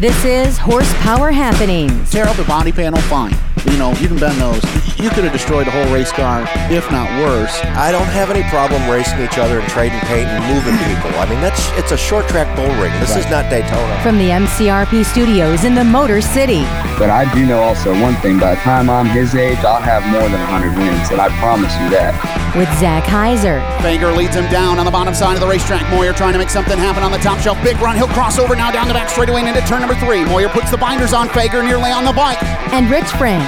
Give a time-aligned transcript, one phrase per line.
[0.00, 2.10] This is Horsepower Happenings.
[2.10, 3.34] Tear up the body panel, fine.
[3.66, 4.62] You know, you can bend those.
[4.98, 7.54] You could have destroyed a whole race car, if not worse.
[7.76, 11.10] I don't have any problem racing each other and trading paint and moving people.
[11.18, 12.92] I mean, that's it's a short track bull ring.
[13.00, 13.24] This Right.
[13.24, 14.00] is not Daytona.
[14.02, 16.62] From the MCRP studios in the Motor City.
[16.98, 20.04] But I do know also one thing by the time I'm his age, I'll have
[20.12, 22.12] more than 100 wins, and I promise you that.
[22.56, 23.62] With Zach Heiser.
[23.78, 25.88] Fager leads him down on the bottom side of the racetrack.
[25.94, 27.56] Moyer trying to make something happen on the top shelf.
[27.62, 27.96] Big run.
[27.96, 30.24] He'll cross over now down the back straightaway and into turn number three.
[30.24, 32.42] Moyer puts the binders on Fager nearly on the bike.
[32.74, 33.46] And Rich France.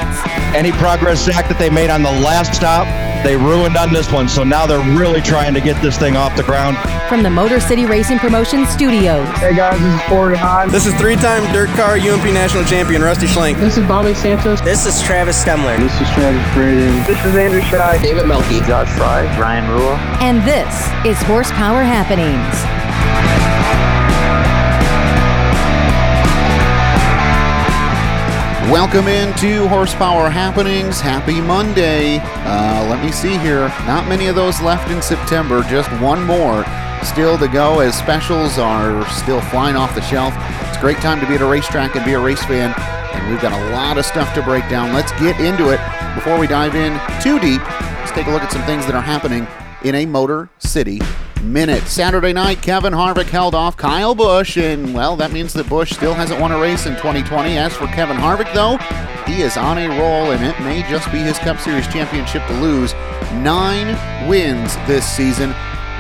[0.54, 2.86] Any progress, Zach, that they made on the last stop,
[3.24, 4.28] they ruined on this one.
[4.28, 6.76] So now they're really trying to get this thing off the ground.
[7.08, 9.28] From the Motor City Racing Promotion studios.
[9.38, 10.70] Hey guys, this is Ford Hahn.
[10.70, 13.58] This is three-time dirt car UMP national champion Rusty Schlenk.
[13.60, 14.60] This is Bobby Santos.
[14.60, 15.78] This is Travis Stemler.
[15.78, 17.04] This is Travis Braden.
[17.04, 17.98] This is Andrew Shy.
[18.02, 18.60] David Melky.
[18.60, 19.24] Josh Fry.
[19.38, 19.96] Ryan Rule.
[20.20, 20.72] And this
[21.06, 22.56] is Horsepower Happenings.
[28.72, 30.98] Welcome into Horsepower Happenings.
[30.98, 32.20] Happy Monday.
[32.22, 33.68] Uh, let me see here.
[33.84, 36.64] Not many of those left in September, just one more
[37.04, 40.32] still to go as specials are still flying off the shelf.
[40.68, 42.72] It's a great time to be at a racetrack and be a race fan,
[43.12, 44.94] and we've got a lot of stuff to break down.
[44.94, 45.80] Let's get into it.
[46.14, 47.60] Before we dive in too deep,
[47.98, 49.46] let's take a look at some things that are happening
[49.84, 50.98] in a Motor City
[51.42, 51.82] minute.
[51.84, 56.14] Saturday night, Kevin Harvick held off Kyle Busch, and well, that means that Busch still
[56.14, 57.58] hasn't won a race in 2020.
[57.58, 58.76] As for Kevin Harvick, though,
[59.26, 62.54] he is on a roll, and it may just be his Cup Series championship to
[62.60, 62.92] lose.
[63.42, 63.96] Nine
[64.28, 65.50] wins this season.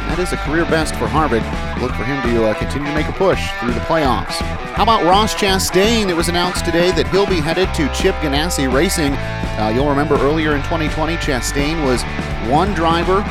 [0.08, 1.44] That is a career best for Harvick.
[1.80, 4.34] Look for him to uh, continue to make a push through the playoffs.
[4.74, 6.08] How about Ross Chastain?
[6.08, 9.14] It was announced today that he'll be headed to Chip Ganassi Racing.
[9.14, 12.02] Uh, you'll remember earlier in 2020, Chastain was
[12.50, 13.22] one driver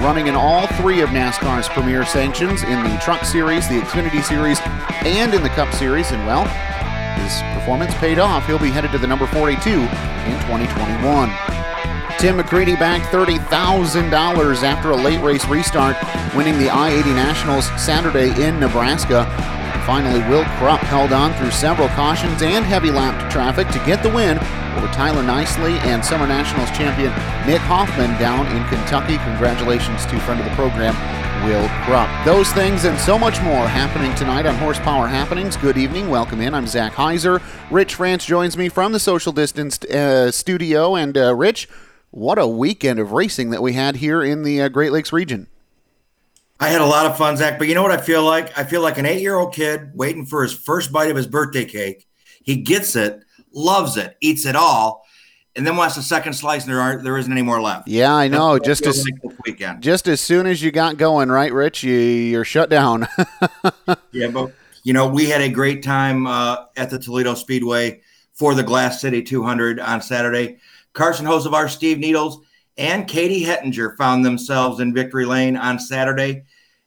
[0.00, 4.60] running in all three of NASCAR's premier sanctions in the Truck Series, the Xfinity Series,
[5.04, 6.10] and in the Cup Series.
[6.12, 6.44] And well,
[7.20, 8.46] his performance paid off.
[8.46, 11.30] He'll be headed to the number 42 in 2021.
[12.18, 15.96] Tim McCreadie banked $30,000 after a late race restart,
[16.34, 19.26] winning the I 80 Nationals Saturday in Nebraska.
[19.84, 24.10] Finally, Will Krupp held on through several cautions and heavy lapped traffic to get the
[24.10, 24.38] win
[24.76, 27.10] over Tyler Nicely and Summer Nationals champion
[27.46, 29.16] Nick Hoffman down in Kentucky.
[29.18, 30.94] Congratulations to friend of the program,
[31.44, 32.10] Will Krupp.
[32.24, 35.56] Those things and so much more happening tonight on Horsepower Happenings.
[35.56, 36.10] Good evening.
[36.10, 36.52] Welcome in.
[36.52, 37.40] I'm Zach Heiser.
[37.70, 40.94] Rich France joins me from the social distanced uh, studio.
[40.96, 41.68] And uh, Rich,
[42.10, 45.48] what a weekend of racing that we had here in the uh, Great Lakes region.
[46.58, 47.58] I had a lot of fun, Zach.
[47.58, 48.56] But you know what I feel like?
[48.58, 51.26] I feel like an eight year old kid waiting for his first bite of his
[51.26, 52.06] birthday cake.
[52.42, 53.20] He gets it,
[53.52, 55.04] loves it, eats it all,
[55.54, 57.88] and then wants a second slice, and there aren't there isn't any more left.
[57.88, 58.54] Yeah, I know.
[58.54, 59.82] That's Just as like this weekend.
[59.82, 61.82] just as soon as you got going, right, Rich?
[61.82, 63.06] You, you're shut down.
[64.12, 64.52] Yeah, but
[64.82, 68.00] you know, we had a great time uh, at the Toledo Speedway
[68.32, 70.58] for the Glass City 200 on Saturday.
[70.94, 72.40] Carson Hosevar, Steve Needles,
[72.78, 76.44] and Katie Hettinger found themselves in victory lane on Saturday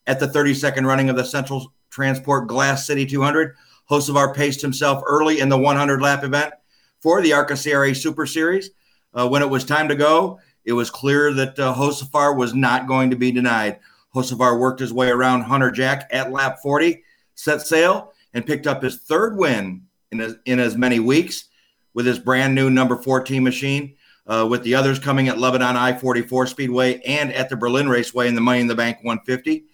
[0.07, 3.55] at the 32nd running of the Central Transport Glass City 200.
[3.89, 6.53] Hosevar paced himself early in the 100 lap event
[6.99, 8.69] for the ARCA CRA Super Series.
[9.13, 13.09] Uh, when it was time to go, it was clear that uh, was not going
[13.09, 13.79] to be denied.
[14.13, 17.03] Hosevar worked his way around Hunter Jack at lap 40,
[17.35, 21.45] set sail, and picked up his third win in as, in as many weeks
[21.93, 23.95] with his brand new number 14 machine.
[24.29, 28.27] Uh, with the others coming at Lebanon I 44 Speedway and at the Berlin Raceway
[28.27, 29.65] in the Money in the Bank 150.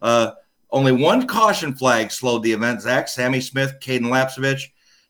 [0.00, 0.30] Uh,
[0.70, 2.80] only one caution flag slowed the event.
[2.80, 4.62] Zach, Sammy Smith, Cayden Lapcevich,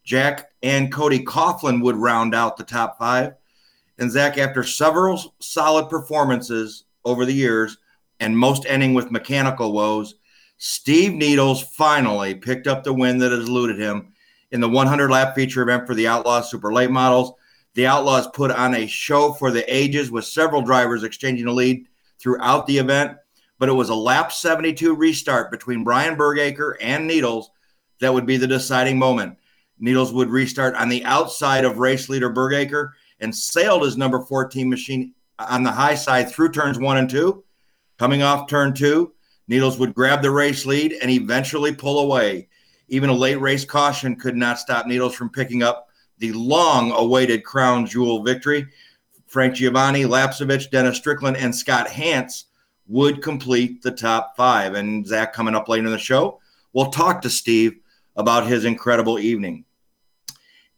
[0.03, 3.35] Jack, and Cody Coughlin would round out the top five.
[3.99, 7.79] And Zach, after several solid performances over the years,
[8.21, 10.17] and most ending with mechanical woes,
[10.57, 14.13] Steve Needles finally picked up the win that has eluded him
[14.51, 17.33] in the 100 lap feature event for the Outlaw Super Late Models.
[17.79, 21.87] The Outlaws put on a show for the ages with several drivers exchanging the lead
[22.19, 23.17] throughout the event,
[23.61, 27.53] but it was a lap 72 restart between Brian Bergacre and Needles
[28.01, 29.39] that would be the deciding moment.
[29.79, 34.69] Needles would restart on the outside of race leader Bergacre and sailed his number 14
[34.69, 37.45] machine on the high side through turns one and two.
[37.97, 39.13] Coming off turn two,
[39.47, 42.49] Needles would grab the race lead and eventually pull away.
[42.89, 45.88] Even a late race caution could not stop Needles from picking up
[46.19, 48.67] the long awaited crown jewel victory.
[49.27, 52.47] Frank Giovanni, Lapcevich, Dennis Strickland, and Scott Hance
[52.87, 54.75] would complete the top five.
[54.75, 56.41] And Zach, coming up later in the show,
[56.73, 57.79] we'll talk to Steve
[58.17, 59.65] about his incredible evening.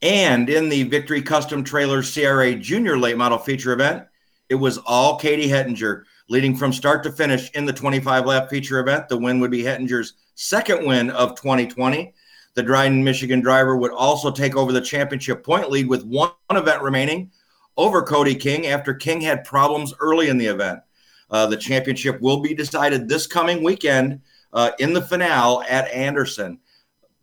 [0.03, 4.05] And in the Victory Custom Trailers CRA Junior Late Model Feature event,
[4.49, 8.79] it was all Katie Hettinger leading from start to finish in the 25 lap feature
[8.79, 9.09] event.
[9.09, 12.15] The win would be Hettinger's second win of 2020.
[12.55, 16.83] The Dryden, Michigan driver would also take over the championship point lead with one event
[16.83, 17.31] remaining
[17.77, 20.81] over Cody King after King had problems early in the event.
[21.31, 24.21] Uh, the championship will be decided this coming weekend
[24.53, 26.59] uh, in the finale at Anderson.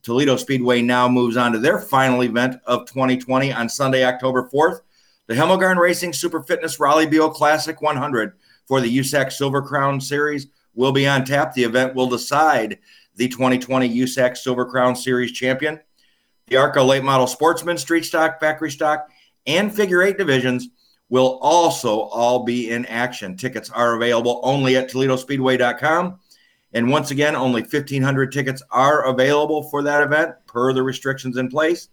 [0.01, 4.79] Toledo Speedway now moves on to their final event of 2020 on Sunday, October 4th.
[5.27, 8.31] The Hemmelgarn Racing Super Fitness Rollie Beale Classic 100
[8.65, 11.53] for the USAC Silver Crown Series will be on tap.
[11.53, 12.79] The event will decide
[13.17, 15.79] the 2020 USAC Silver Crown Series champion.
[16.47, 19.09] The ARCA Late Model Sportsman, Street Stock, Factory Stock,
[19.45, 20.69] and Figure Eight divisions
[21.09, 23.35] will also all be in action.
[23.35, 26.19] Tickets are available only at ToledoSpeedway.com.
[26.73, 31.49] And once again, only 1,500 tickets are available for that event per the restrictions in
[31.49, 31.89] place.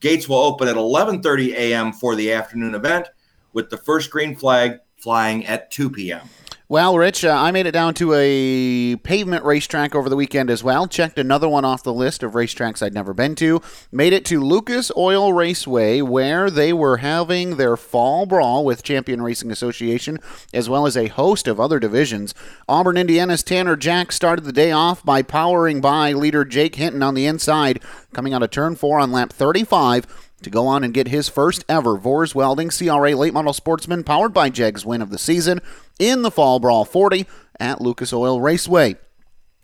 [0.00, 1.92] Gates will open at 11:30 a.m.
[1.92, 3.08] for the afternoon event,
[3.52, 6.28] with the first green flag flying at 2 p.m.
[6.72, 10.64] Well, Rich, uh, I made it down to a pavement racetrack over the weekend as
[10.64, 10.86] well.
[10.86, 13.60] Checked another one off the list of racetracks I'd never been to.
[13.92, 19.20] Made it to Lucas Oil Raceway, where they were having their fall brawl with Champion
[19.20, 20.18] Racing Association,
[20.54, 22.32] as well as a host of other divisions.
[22.66, 27.12] Auburn, Indiana's Tanner Jack started the day off by powering by leader Jake Hinton on
[27.12, 27.82] the inside,
[28.14, 30.06] coming out of turn four on lap 35
[30.42, 34.32] to go on and get his first ever Vors Welding CRA Late Model Sportsman powered
[34.32, 35.60] by Jegs win of the season
[35.98, 37.26] in the Fall Brawl 40
[37.58, 38.96] at Lucas Oil Raceway.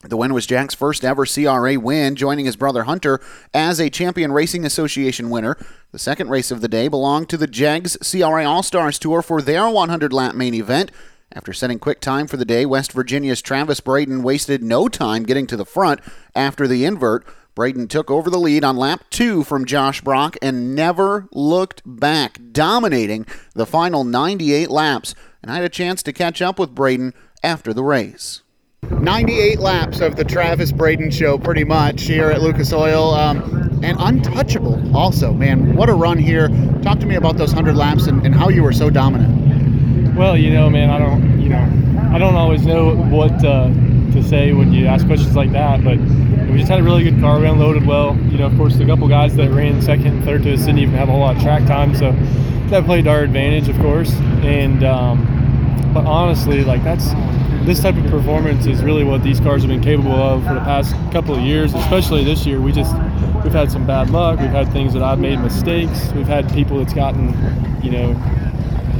[0.02, 3.20] The win was Jack's first ever CRA win, joining his brother Hunter
[3.52, 5.56] as a Champion Racing Association winner.
[5.90, 9.42] The second race of the day belonged to the Jegs CRA All Stars Tour for
[9.42, 10.92] their 100 lap main event.
[11.32, 15.48] After setting quick time for the day, West Virginia's Travis Braden wasted no time getting
[15.48, 16.00] to the front
[16.34, 17.26] after the invert.
[17.58, 22.38] Braden took over the lead on lap two from Josh Brock and never looked back,
[22.52, 25.16] dominating the final 98 laps.
[25.42, 28.42] And I had a chance to catch up with Braden after the race.
[28.88, 33.12] 98 laps of the Travis Braden show, pretty much, here at Lucas Oil.
[33.12, 35.32] Um, and untouchable, also.
[35.32, 36.46] Man, what a run here.
[36.84, 40.16] Talk to me about those 100 laps and, and how you were so dominant.
[40.16, 43.68] Well, you know, man, I don't, you know, I don't always know what uh,
[44.22, 47.20] to say when you ask questions like that, but we just had a really good
[47.20, 47.38] car.
[47.38, 48.16] We unloaded well.
[48.30, 50.94] You know, of course, the couple guys that ran second third to us didn't even
[50.94, 52.12] have a whole lot of track time, so
[52.70, 54.12] that played our advantage, of course.
[54.42, 57.12] And um, but honestly, like that's
[57.64, 60.60] this type of performance is really what these cars have been capable of for the
[60.60, 62.60] past couple of years, especially this year.
[62.60, 62.94] We just
[63.44, 64.40] we've had some bad luck.
[64.40, 66.12] We've had things that I've made mistakes.
[66.12, 67.34] We've had people that's gotten,
[67.82, 68.12] you know,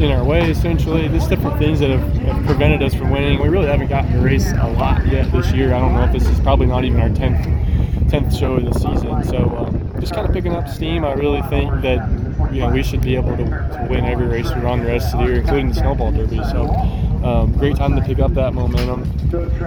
[0.00, 1.09] in our way essentially.
[1.09, 3.41] Just different things that have, have, prevented us from winning.
[3.41, 5.75] We really haven't gotten to race a lot yet this year.
[5.75, 7.45] I don't know if this is probably not even our tenth
[8.09, 9.23] tenth show of the season.
[9.25, 11.05] So um, just kind of picking up steam.
[11.05, 12.09] I really think that
[12.53, 15.15] you know we should be able to, to win every race we run the rest
[15.15, 16.43] of the year, including the snowball derby.
[16.44, 16.67] So
[17.25, 19.03] um, great time to pick up that momentum.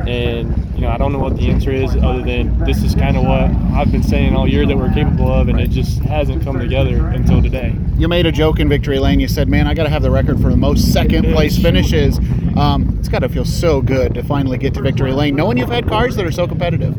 [0.08, 3.18] And you know I don't know what the answer is other than this is kind
[3.18, 3.44] of what
[3.78, 7.08] I've been saying all year that we're capable of, and it just hasn't come together
[7.08, 7.76] until today.
[7.98, 9.20] You made a joke in victory lane.
[9.20, 12.20] You said, "Man, I got to have the record for the most second place finishes."
[12.58, 15.70] Um, it's got to feel so good to finally get to victory lane, knowing you've
[15.70, 16.96] had cars that are so competitive.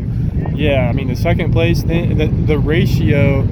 [0.56, 3.42] Yeah, I mean the second place, the, the, the ratio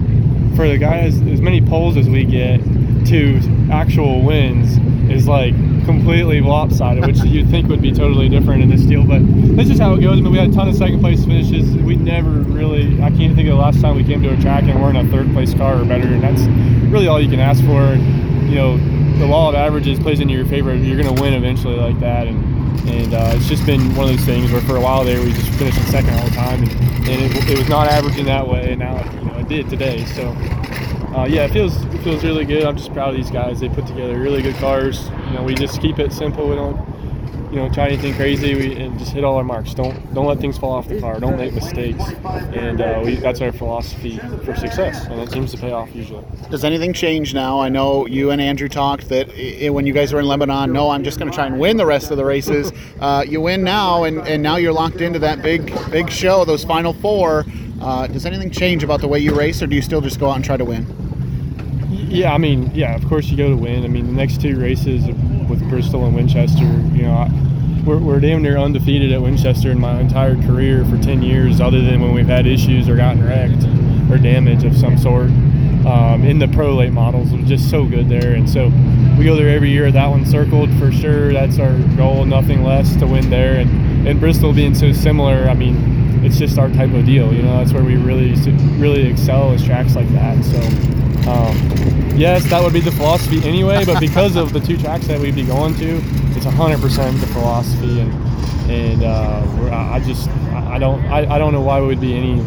[0.60, 2.60] for the guy as, many poles as we get
[3.06, 3.40] to
[3.72, 4.76] actual wins
[5.10, 5.54] is like
[5.86, 9.02] completely lopsided, which you'd think would be totally different in this deal.
[9.02, 9.22] But
[9.56, 10.18] that's just how it goes.
[10.18, 11.74] I mean, we had a ton of second place finishes.
[11.76, 14.64] We never really, I can't think of the last time we came to a track
[14.64, 16.08] and we're in a third place car or better.
[16.08, 16.42] And that's
[16.92, 17.80] really all you can ask for.
[17.80, 18.76] And, you know,
[19.18, 20.74] the law of averages plays into your favor.
[20.74, 22.26] You're going to win eventually like that.
[22.26, 22.44] And,
[22.86, 25.32] and uh, it's just been one of those things where for a while there we
[25.32, 26.62] just finished in second all the time.
[26.64, 26.72] And,
[27.08, 28.72] and it, it, was not averaging that way.
[28.72, 30.04] And now, you know, did today.
[30.06, 30.28] So,
[31.14, 32.62] uh, yeah, it feels it feels really good.
[32.62, 33.58] I'm just proud of these guys.
[33.58, 35.08] They put together really good cars.
[35.26, 36.48] You know, we just keep it simple.
[36.48, 36.78] We don't,
[37.50, 38.54] you know, try anything crazy.
[38.54, 39.74] We and just hit all our marks.
[39.74, 41.18] Don't don't let things fall off the car.
[41.18, 42.04] Don't make mistakes.
[42.54, 46.24] And uh, we, that's our philosophy for success, and it seems to pay off usually.
[46.48, 47.58] Does anything change now?
[47.58, 50.90] I know you and Andrew talked that it, when you guys were in Lebanon, no,
[50.90, 52.70] I'm just going to try and win the rest of the races.
[53.00, 56.62] Uh, you win now, and, and now you're locked into that big big show, those
[56.62, 57.44] final four.
[57.80, 60.28] Uh, does anything change about the way you race, or do you still just go
[60.28, 60.86] out and try to win?
[61.90, 63.84] Yeah, I mean, yeah, of course you go to win.
[63.84, 65.06] I mean, the next two races
[65.48, 67.30] with Bristol and Winchester, you know, I,
[67.86, 71.80] we're, we're damn near undefeated at Winchester in my entire career for 10 years, other
[71.80, 73.64] than when we've had issues or gotten wrecked
[74.10, 75.30] or damage of some sort.
[75.86, 78.34] Um, in the pro late models, it was just so good there.
[78.34, 78.66] And so
[79.18, 79.90] we go there every year.
[79.90, 81.32] That one circled for sure.
[81.32, 83.60] That's our goal, nothing less to win there.
[83.60, 87.32] And, and Bristol being so similar, I mean, it's just our type of deal.
[87.32, 88.34] You know, that's where we really
[88.78, 90.42] really excel is tracks like that.
[90.44, 90.58] So,
[91.30, 93.84] um, yes, that would be the philosophy anyway.
[93.84, 95.96] But because of the two tracks that we'd be going to,
[96.36, 98.12] it's 100% the philosophy, and
[98.70, 102.40] and uh, I just I don't I, I don't know why we would be any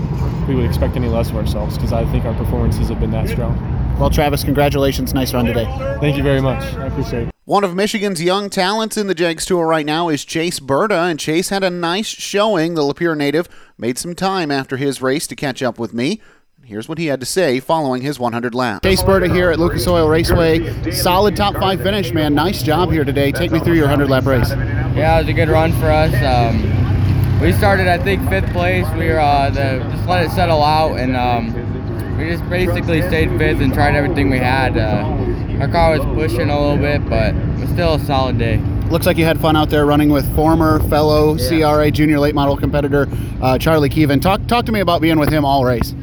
[0.48, 3.30] we would expect any less of ourselves because I think our performances have been that
[3.30, 3.58] strong.
[4.00, 5.13] Well, Travis, congratulations.
[5.13, 5.65] Nice run today.
[6.00, 6.63] Thank you very much.
[6.75, 7.32] I appreciate it.
[7.45, 11.19] One of Michigan's young talents in the Jegs Tour right now is Chase Burda, and
[11.19, 12.75] Chase had a nice showing.
[12.75, 16.21] The Lapeer native made some time after his race to catch up with me.
[16.63, 18.83] Here's what he had to say following his 100 lap.
[18.83, 20.89] Chase Burda here at Lucas Oil Raceway.
[20.93, 22.33] Solid top five finish, man.
[22.33, 23.33] Nice job here today.
[23.33, 24.51] Take me through your 100 lap race.
[24.95, 26.13] Yeah, it was a good run for us.
[26.23, 28.88] Um, we started, I think, fifth place.
[28.97, 33.38] We were uh, the, just let it settle out, and um, we just basically stayed
[33.38, 34.77] fifth and tried everything we had.
[34.77, 35.32] Uh,
[35.63, 38.58] our car was pushing a little bit, but it was still a solid day.
[38.89, 42.58] Looks like you had fun out there running with former fellow CRA junior late model
[42.58, 43.08] competitor
[43.41, 44.22] uh, Charlie Keevan.
[44.22, 45.93] Talk talk to me about being with him all race.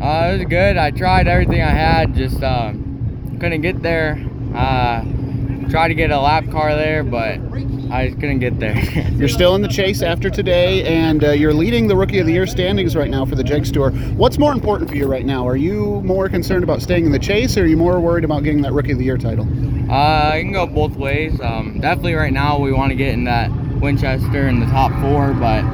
[0.00, 0.76] Uh, it was good.
[0.76, 4.24] I tried everything I had, just um, couldn't get there.
[4.54, 5.02] Uh,
[5.68, 7.40] tried to get a lap car there, but
[7.90, 8.78] I just couldn't get there.
[9.12, 12.32] You're still in the chase after today, and uh, you're leading the Rookie of the
[12.32, 13.90] Year standings right now for the Jegs Tour.
[13.90, 15.46] What's more important for you right now?
[15.46, 18.44] Are you more concerned about staying in the chase, or are you more worried about
[18.44, 19.46] getting that Rookie of the Year title?
[19.90, 21.40] Uh, I can go both ways.
[21.40, 25.32] Um, definitely right now we want to get in that Winchester in the top four,
[25.34, 25.64] but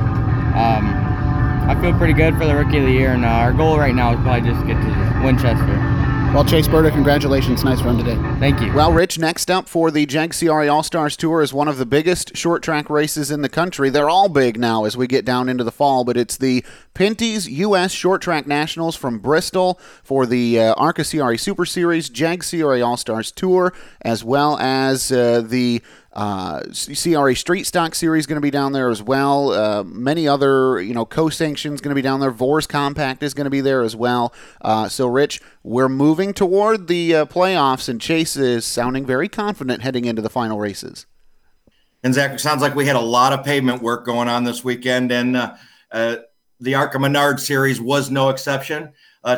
[0.57, 0.87] um,
[1.69, 3.95] I feel pretty good for the Rookie of the Year, and uh, our goal right
[3.95, 5.96] now is probably just get to Winchester.
[6.35, 7.65] Well, Chase Burda, congratulations.
[7.65, 8.15] Nice run today.
[8.39, 8.71] Thank you.
[8.75, 11.87] Well, Rich, next up for the Jag CRA All Stars Tour is one of the
[11.87, 13.89] biggest short track races in the country.
[13.89, 17.49] They're all big now as we get down into the fall, but it's the Pinty's
[17.49, 17.91] U.S.
[17.93, 22.99] Short Track Nationals from Bristol for the uh, ARCA CRA Super Series, Jag CRA All
[22.99, 25.81] Stars Tour, as well as uh, the
[26.17, 29.51] uh, CRA Street Stock Series going to be down there as well.
[29.51, 32.31] Uh, many other, you know, co-sanctions going to be down there.
[32.31, 34.33] Vors Compact is going to be there as well.
[34.63, 39.83] Uh, so, Rich, we're moving toward the uh, playoffs, and Chase is sounding very confident
[39.83, 41.05] heading into the final races.
[42.03, 44.65] And Zach, it sounds like we had a lot of pavement work going on this
[44.65, 45.55] weekend, and uh,
[45.93, 46.17] uh,
[46.61, 48.93] the Arca Menard Series was no exception.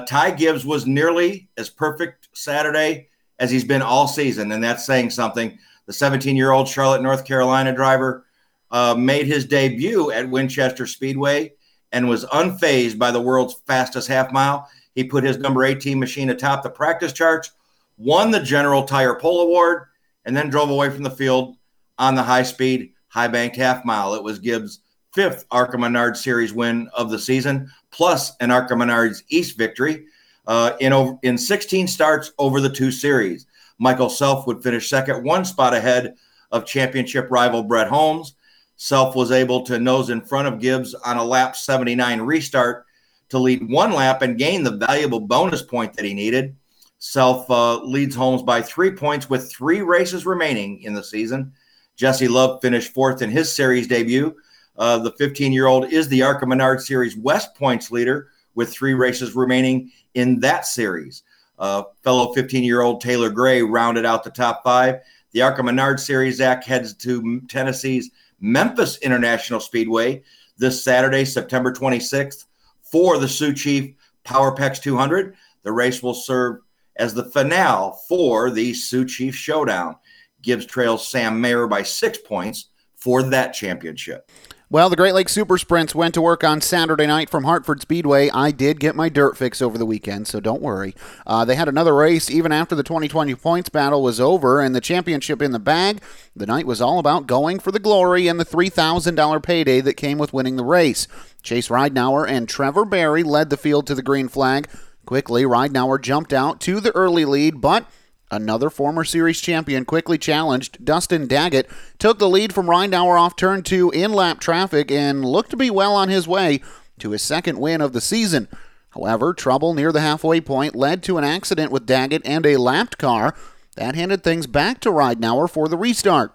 [0.06, 3.08] Ty Gibbs was nearly as perfect Saturday
[3.40, 5.58] as he's been all season, and that's saying something
[5.88, 8.26] the 17 year old Charlotte, North Carolina driver,
[8.70, 11.54] uh, made his debut at Winchester Speedway
[11.92, 14.68] and was unfazed by the world's fastest half mile.
[14.94, 17.52] He put his number 18 machine atop the practice charts,
[17.96, 19.84] won the General Tire Pole Award,
[20.26, 21.56] and then drove away from the field
[21.96, 24.12] on the high speed, high banked half mile.
[24.12, 24.80] It was Gibbs'
[25.14, 30.04] fifth Arca Menard Series win of the season, plus an Arca Menards East victory
[30.46, 33.46] uh, in, over, in 16 starts over the two series.
[33.78, 36.14] Michael Self would finish second, one spot ahead
[36.50, 38.34] of championship rival Brett Holmes.
[38.76, 42.86] Self was able to nose in front of Gibbs on a lap 79 restart
[43.28, 46.56] to lead one lap and gain the valuable bonus point that he needed.
[46.98, 51.52] Self uh, leads Holmes by three points with three races remaining in the season.
[51.96, 54.34] Jesse Love finished fourth in his series debut.
[54.76, 58.94] Uh, the 15 year old is the Arca Menard Series West points leader with three
[58.94, 61.22] races remaining in that series.
[61.58, 65.00] Uh, fellow 15 year old Taylor Gray rounded out the top five.
[65.32, 68.10] The Arca Menard Series Zach heads to Tennessee's
[68.40, 70.22] Memphis International Speedway
[70.56, 72.46] this Saturday, September 26th,
[72.80, 75.34] for the Sioux Chief PowerPex 200.
[75.62, 76.60] The race will serve
[76.96, 79.96] as the finale for the Sioux Chief Showdown.
[80.42, 84.30] Gibbs trails Sam Mayer by six points for that championship.
[84.70, 88.28] Well, the Great Lakes Super Sprints went to work on Saturday night from Hartford Speedway.
[88.28, 90.94] I did get my dirt fix over the weekend, so don't worry.
[91.26, 94.82] Uh, they had another race even after the 2020 points battle was over and the
[94.82, 96.02] championship in the bag.
[96.36, 100.18] The night was all about going for the glory and the $3,000 payday that came
[100.18, 101.08] with winning the race.
[101.42, 104.68] Chase Ridenauer and Trevor Barry led the field to the green flag.
[105.06, 107.90] Quickly, Ridenauer jumped out to the early lead, but
[108.30, 110.84] Another former series champion quickly challenged.
[110.84, 111.68] Dustin Daggett
[111.98, 115.70] took the lead from Ridenauer off turn two in lap traffic and looked to be
[115.70, 116.60] well on his way
[116.98, 118.48] to his second win of the season.
[118.90, 122.98] However, trouble near the halfway point led to an accident with Daggett and a lapped
[122.98, 123.34] car.
[123.76, 126.32] That handed things back to Ridenauer for the restart.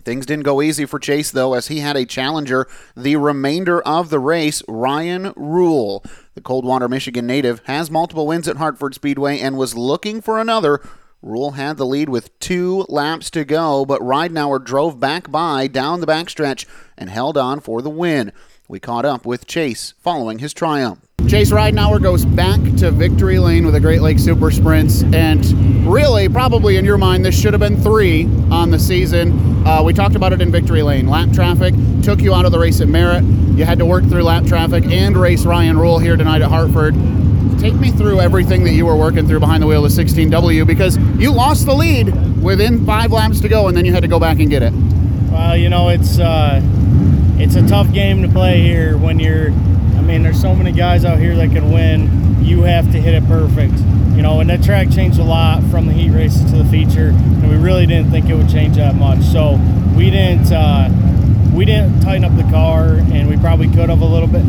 [0.00, 4.08] Things didn't go easy for Chase, though, as he had a challenger the remainder of
[4.08, 6.02] the race, Ryan Rule.
[6.34, 10.80] The Coldwater, Michigan native has multiple wins at Hartford Speedway and was looking for another
[11.22, 16.00] Rule had the lead with two laps to go, but Ridenauer drove back by down
[16.00, 16.66] the backstretch
[16.98, 18.32] and held on for the win.
[18.66, 20.98] We caught up with Chase following his triumph.
[21.28, 26.28] Chase Ridenauer goes back to victory lane with the Great Lakes Super Sprints, and really,
[26.28, 29.64] probably in your mind, this should have been three on the season.
[29.64, 31.06] Uh, we talked about it in victory lane.
[31.06, 33.22] Lap traffic took you out of the race at Merritt.
[33.56, 36.96] You had to work through lap traffic and race Ryan Rule here tonight at Hartford
[37.58, 40.66] take me through everything that you were working through behind the wheel of the 16W
[40.66, 44.08] because you lost the lead within five laps to go and then you had to
[44.08, 44.72] go back and get it.
[45.30, 46.60] Well, you know, it's uh,
[47.38, 49.50] it's a tough game to play here when you're.
[49.50, 52.42] I mean, there's so many guys out here that can win.
[52.44, 53.74] You have to hit it perfect.
[54.14, 57.08] You know, and that track changed a lot from the heat races to the feature,
[57.08, 59.22] and we really didn't think it would change that much.
[59.22, 59.58] So
[59.96, 60.90] we didn't uh,
[61.54, 64.44] we didn't tighten up the car, and we probably could have a little bit.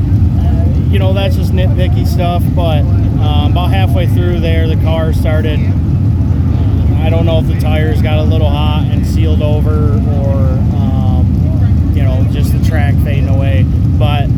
[0.93, 2.43] You know, that's just nitpicky stuff.
[2.55, 5.59] But um, about halfway through there, the car started.
[5.59, 10.37] I don't know if the tires got a little hot and sealed over, or
[10.77, 13.63] um, you know, just the track fading away.
[13.97, 14.29] But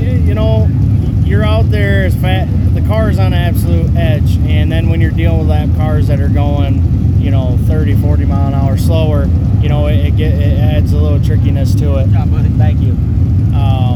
[0.00, 0.66] you know,
[1.24, 2.46] you're out there as fat.
[2.74, 6.28] The car's on absolute edge, and then when you're dealing with lap cars that are
[6.28, 9.26] going, you know, 30, 40 mile an hour slower,
[9.60, 12.08] you know, it, it, get, it adds a little trickiness to it.
[12.58, 12.92] Thank you.
[13.56, 13.95] Um,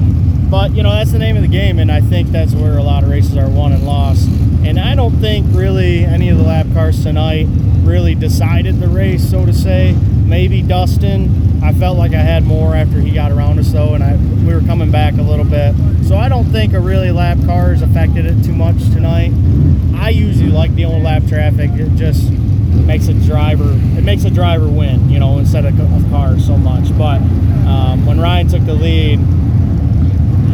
[0.51, 2.83] but you know, that's the name of the game, and I think that's where a
[2.83, 4.29] lot of races are won and lost.
[4.65, 7.47] And I don't think really any of the lap cars tonight
[7.83, 9.93] really decided the race, so to say.
[10.27, 11.63] Maybe Dustin.
[11.63, 14.55] I felt like I had more after he got around us though, and I we
[14.55, 15.75] were coming back a little bit.
[16.05, 19.33] So I don't think a really lap cars affected it too much tonight.
[19.95, 21.71] I usually like dealing with lap traffic.
[21.75, 26.11] It just makes a driver it makes a driver win, you know, instead of, of
[26.11, 26.97] cars so much.
[26.97, 27.21] But
[27.69, 29.21] um, when Ryan took the lead,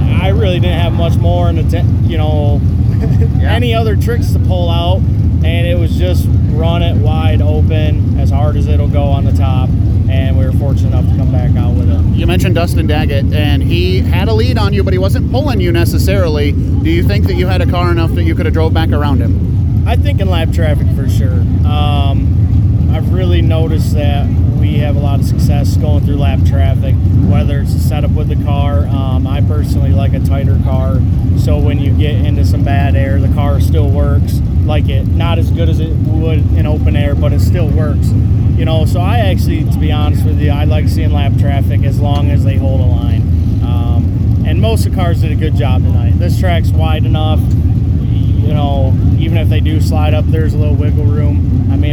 [0.07, 2.61] I really didn't have much more in the t- you know
[3.43, 8.31] any other tricks to pull out, and it was just run it wide open as
[8.31, 9.69] hard as it'll go on the top.
[10.09, 12.17] And we were fortunate enough to come back out with it.
[12.17, 15.61] You mentioned Dustin Daggett, and he had a lead on you, but he wasn't pulling
[15.61, 16.53] you necessarily.
[16.53, 18.91] Do you think that you had a car enough that you could have drove back
[18.91, 19.87] around him?
[19.87, 21.41] I think in lap traffic for sure.
[21.67, 24.27] Um, I've really noticed that
[24.67, 26.95] we have a lot of success going through lap traffic,
[27.31, 28.87] whether it's a setup with the car.
[28.87, 31.01] Um, I personally like a tighter car,
[31.39, 35.07] so when you get into some bad air, the car still works like it.
[35.07, 38.09] Not as good as it would in open air, but it still works.
[38.59, 41.85] You know, so I actually, to be honest with you, I like seeing lap traffic
[41.85, 43.23] as long as they hold a line.
[43.63, 46.19] Um, and most of the cars did a good job tonight.
[46.19, 47.41] This track's wide enough
[48.47, 51.69] you know, even if they do slide up, there's a little wiggle room.
[51.73, 51.86] I mean,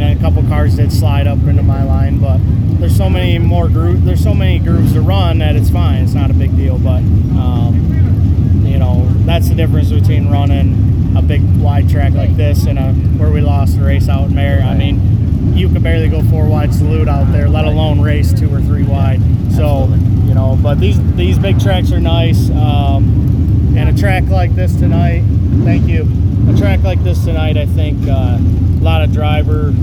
[0.84, 2.40] did slide up into my line, but
[2.80, 4.00] there's so many more group.
[4.02, 6.04] There's so many grooves to run that it's fine.
[6.04, 6.78] It's not a big deal.
[6.78, 7.00] But
[7.40, 12.78] um, you know, that's the difference between running a big wide track like this and
[12.78, 14.62] a where we lost the race out in Mare.
[14.62, 18.54] I mean, you could barely go four wide salute out there, let alone race two
[18.54, 19.22] or three wide.
[19.54, 19.86] So
[20.26, 22.50] you know, but these these big tracks are nice.
[22.50, 25.24] Um, and a track like this tonight,
[25.64, 26.04] thank you
[26.50, 29.74] a track like this tonight, I think uh, a lot of driver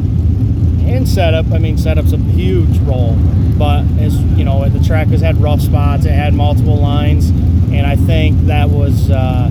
[0.92, 1.50] and setup.
[1.52, 3.14] I mean, setup's a huge role,
[3.58, 6.04] but as you know, the track has had rough spots.
[6.04, 9.10] It had multiple lines, and I think that was.
[9.10, 9.50] Uh,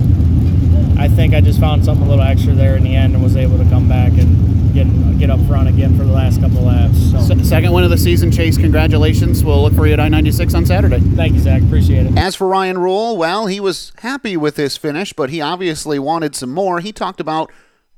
[0.98, 3.34] I think I just found something a little extra there in the end and was
[3.34, 7.10] able to come back and get get up front again for the last couple laps.
[7.10, 7.42] So.
[7.42, 8.56] Second win of the season, Chase.
[8.56, 9.44] Congratulations.
[9.44, 11.00] We'll look for you at I 96 on Saturday.
[11.00, 11.62] Thank you, Zach.
[11.62, 12.16] Appreciate it.
[12.16, 16.34] As for Ryan Rule, well, he was happy with his finish, but he obviously wanted
[16.34, 16.80] some more.
[16.80, 17.50] He talked about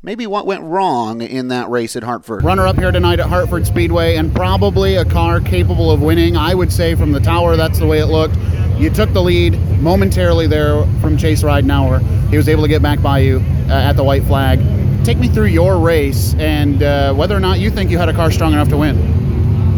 [0.02, 2.42] maybe what went wrong in that race at Hartford.
[2.42, 6.36] Runner up here tonight at Hartford Speedway, and probably a car capable of winning.
[6.36, 8.36] I would say from the tower, that's the way it looked.
[8.76, 12.00] You took the lead momentarily there from Chase Ridenauer.
[12.30, 13.38] He was able to get back by you
[13.68, 14.60] uh, at the white flag.
[15.04, 18.12] Take me through your race and uh, whether or not you think you had a
[18.12, 18.96] car strong enough to win.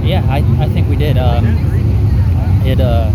[0.04, 1.16] Yeah, I, I think we did.
[1.18, 1.40] Uh,
[2.64, 2.80] it.
[2.80, 3.10] Uh,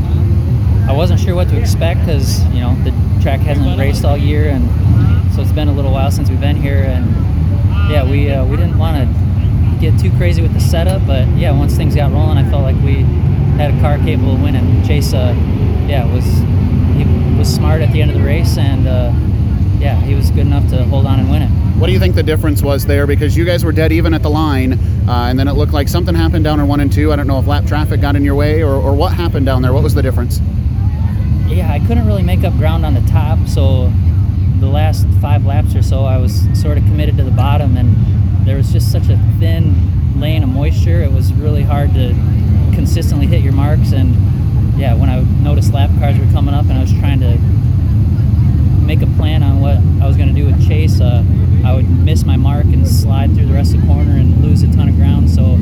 [0.87, 2.91] I wasn't sure what to expect because you know the
[3.21, 4.67] track hasn't raced all year, and
[5.35, 6.83] so it's been a little while since we've been here.
[6.83, 7.05] And
[7.89, 11.51] yeah, we uh, we didn't want to get too crazy with the setup, but yeah,
[11.51, 13.03] once things got rolling, I felt like we
[13.57, 14.83] had a car capable of winning.
[14.83, 15.33] Chase, uh,
[15.87, 16.25] yeah, was
[16.97, 19.11] he was smart at the end of the race, and uh,
[19.79, 21.49] yeah, he was good enough to hold on and win it.
[21.79, 23.07] What do you think the difference was there?
[23.07, 24.73] Because you guys were dead even at the line,
[25.07, 27.13] uh, and then it looked like something happened down in one and two.
[27.13, 29.61] I don't know if lap traffic got in your way or, or what happened down
[29.61, 29.71] there.
[29.71, 30.41] What was the difference?
[31.47, 33.91] Yeah, I couldn't really make up ground on the top, so
[34.59, 38.45] the last five laps or so, I was sort of committed to the bottom, and
[38.45, 41.01] there was just such a thin lane of moisture.
[41.01, 42.09] It was really hard to
[42.73, 44.15] consistently hit your marks, and
[44.77, 47.37] yeah, when I noticed lap cars were coming up, and I was trying to
[48.85, 51.23] make a plan on what I was going to do with Chase, uh,
[51.63, 54.63] I would miss my mark and slide through the rest of the corner and lose
[54.63, 55.29] a ton of ground.
[55.29, 55.57] So,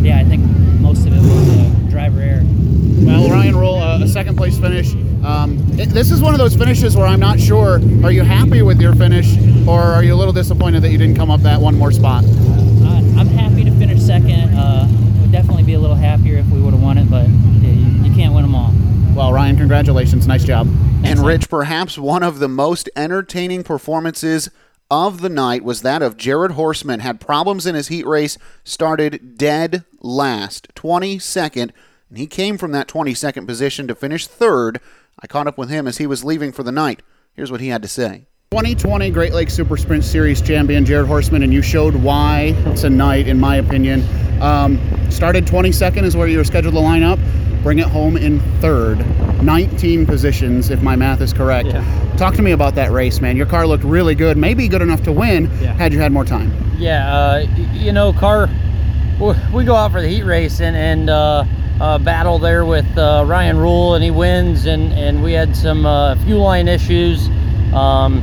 [0.00, 0.42] yeah, I think
[0.90, 2.42] most of it was uh, driver error.
[2.42, 4.92] Well, Ryan Rule, uh, a second place finish.
[5.24, 7.74] Um, it, this is one of those finishes where I'm not sure.
[8.02, 9.36] Are you happy with your finish,
[9.68, 12.24] or are you a little disappointed that you didn't come up that one more spot?
[12.24, 14.52] Uh, I'm happy to finish second.
[14.52, 14.88] Uh,
[15.20, 18.10] would definitely be a little happier if we would have won it, but yeah, you,
[18.10, 18.74] you can't win them all.
[19.14, 20.26] Well, Ryan, congratulations.
[20.26, 20.66] Nice job.
[21.04, 24.50] And Rich, perhaps one of the most entertaining performances
[24.90, 27.00] of the night was that of Jared Horstman.
[27.00, 31.70] Had problems in his heat race, started dead last, 22nd,
[32.08, 34.80] and he came from that 22nd position to finish third.
[35.18, 37.02] I caught up with him as he was leaving for the night.
[37.34, 38.26] Here's what he had to say.
[38.52, 43.38] 2020 Great Lakes Super Sprint Series champion Jared Horstman, and you showed why tonight, in
[43.38, 44.02] my opinion.
[44.42, 44.76] Um,
[45.08, 47.20] started 22nd is where you were scheduled to line up.
[47.62, 48.98] Bring it home in third,
[49.40, 51.68] 19 positions, if my math is correct.
[51.68, 52.16] Yeah.
[52.16, 53.36] Talk to me about that race, man.
[53.36, 55.72] Your car looked really good, maybe good enough to win Yeah.
[55.74, 56.52] had you had more time.
[56.76, 58.48] Yeah, uh, you know, car.
[59.54, 61.44] We go out for the heat race and and uh,
[61.80, 64.66] uh, battle there with uh, Ryan Rule, and he wins.
[64.66, 67.28] And and we had some uh, fuel line issues.
[67.72, 68.20] Um,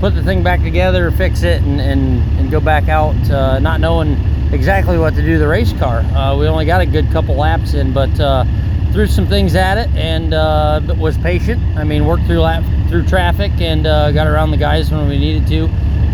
[0.00, 3.80] put the thing back together, fix it, and and, and go back out, uh, not
[3.80, 4.12] knowing
[4.52, 6.00] exactly what to do to the race car.
[6.00, 8.18] Uh, we only got a good couple laps in, but.
[8.18, 8.44] Uh,
[8.92, 11.62] threw some things at it and uh, was patient.
[11.76, 15.16] I mean, worked through lap, through traffic and uh, got around the guys when we
[15.16, 15.64] needed to.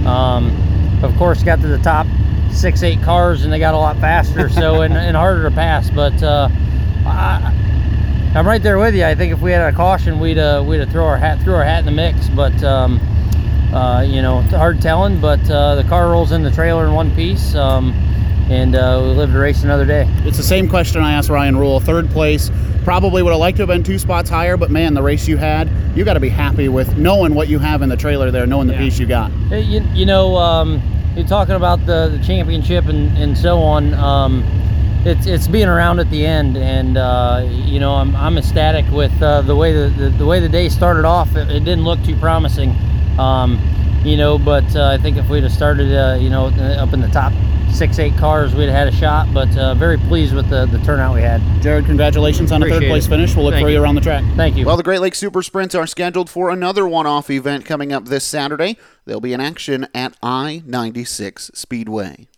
[0.07, 0.55] Um,
[1.03, 2.07] of course, got to the top
[2.51, 5.91] six, eight cars, and they got a lot faster, so and, and harder to pass.
[5.91, 6.49] But uh,
[7.07, 9.05] I, I'm right there with you.
[9.05, 11.55] I think if we had a caution, we'd uh, we'd have throw our hat threw
[11.55, 12.29] our hat in the mix.
[12.29, 13.01] But um,
[13.77, 15.21] uh, you know, hard telling.
[15.21, 17.55] But uh, the car rolls in the trailer in one piece.
[17.55, 17.93] Um,
[18.49, 20.07] and uh, we live to race another day.
[20.25, 21.81] It's the same question I asked Ryan Rule.
[21.81, 22.49] Third place,
[22.85, 25.37] probably would have liked to have been two spots higher, but man, the race you
[25.37, 28.47] had, you got to be happy with knowing what you have in the trailer there,
[28.47, 28.79] knowing the Yeah.
[28.79, 29.33] piece you got.
[29.51, 30.81] You, you know, um,
[31.17, 33.93] you're talking about the, the championship and, and so on.
[33.95, 34.45] Um,
[35.05, 39.13] it's, it's being around at the end, and uh, you know I'm, I'm ecstatic with
[39.21, 41.35] uh, the way the, the, the way the day started off.
[41.35, 42.71] It, it didn't look too promising,
[43.19, 43.61] um,
[44.05, 44.39] you know.
[44.39, 47.33] But uh, I think if we'd have started, uh, you know, up in the top
[47.73, 49.33] six, eight cars, we'd have had a shot.
[49.35, 51.41] But uh, very pleased with the, the turnout we had.
[51.63, 53.11] Jared, congratulations on a third place it.
[53.11, 53.35] finish.
[53.35, 53.83] We'll look Thank for you you.
[53.83, 54.25] around the track.
[54.37, 54.65] Thank you.
[54.65, 58.07] Well, the Great Lakes Super Sprints are scheduled for another one off event coming up
[58.07, 58.79] this Saturday.
[59.05, 62.29] They'll be in action at I 96 Speedway.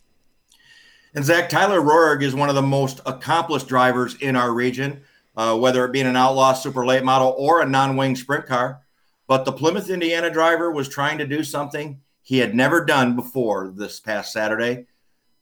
[1.15, 5.03] And Zach Tyler Roahrig is one of the most accomplished drivers in our region,
[5.37, 8.81] uh, whether it be in an outlaw super late model or a non-wing sprint car.
[9.29, 13.73] But the Plymouth, Indiana driver was trying to do something he had never done before
[13.77, 14.87] this past Saturday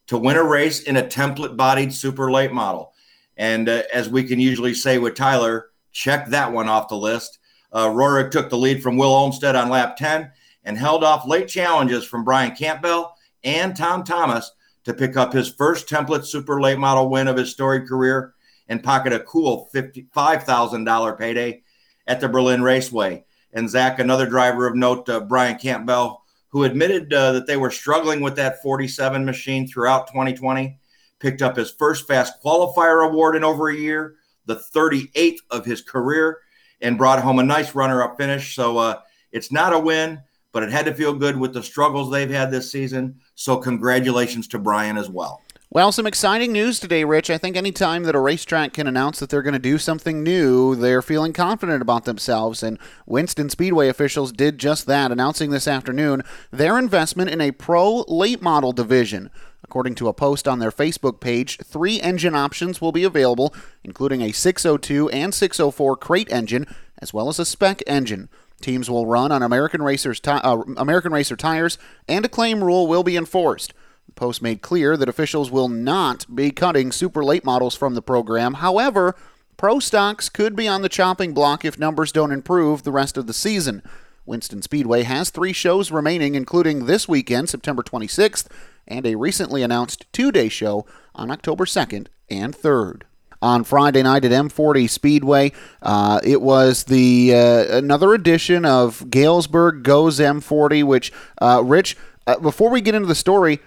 [0.07, 2.93] to win a race in a template-bodied super late model.
[3.37, 7.39] And uh, as we can usually say with Tyler, check that one off the list.
[7.71, 10.31] Uh, Roahrig took the lead from Will Olmsted on lap 10
[10.65, 14.51] and held off late challenges from Brian Campbell and Tom Thomas
[14.83, 18.33] to pick up his first template super late model win of his storied career
[18.67, 21.63] and pocket a cool $55,000 payday
[22.05, 23.25] at the Berlin Raceway.
[23.53, 27.71] And Zach, another driver of note, uh, Brian Campbell, who admitted uh, that they were
[27.71, 30.77] struggling with that 47 machine throughout 2020,
[31.19, 35.81] picked up his first fast qualifier award in over a year, the 38th of his
[35.81, 36.39] career,
[36.81, 38.55] and brought home a nice runner up finish.
[38.55, 42.11] So uh, it's not a win, but it had to feel good with the struggles
[42.11, 43.19] they've had this season.
[43.35, 45.41] So congratulations to Brian as well.
[45.69, 47.29] Well, some exciting news today, Rich.
[47.29, 50.75] I think anytime that a racetrack can announce that they're going to do something new,
[50.75, 52.63] they're feeling confident about themselves.
[52.63, 58.05] And Winston Speedway officials did just that, announcing this afternoon their investment in a pro
[58.07, 59.29] late model division.
[59.61, 63.53] According to a post on their Facebook page, three engine options will be available,
[63.83, 66.65] including a 602 and 604 crate engine,
[66.99, 68.29] as well as a spec engine.
[68.61, 71.77] Teams will run on American Racers uh, American Racer tires,
[72.07, 73.73] and a claim rule will be enforced.
[74.07, 78.01] The post made clear that officials will not be cutting super late models from the
[78.01, 78.55] program.
[78.55, 79.15] However,
[79.57, 83.27] pro stocks could be on the chopping block if numbers don't improve the rest of
[83.27, 83.83] the season.
[84.25, 88.47] Winston Speedway has three shows remaining, including this weekend, September 26th,
[88.87, 93.03] and a recently announced two day show on October 2nd and 3rd.
[93.41, 99.83] On Friday night at M40 Speedway, uh, it was the uh, another edition of Galesburg
[99.83, 103.59] Goes M40, which, uh, Rich, uh, before we get into the story,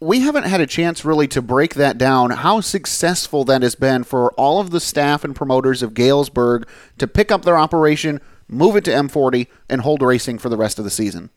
[0.00, 4.02] we haven't had a chance really to break that down how successful that has been
[4.02, 6.66] for all of the staff and promoters of Galesburg
[6.98, 10.78] to pick up their operation, move it to M40, and hold racing for the rest
[10.78, 11.28] of the season.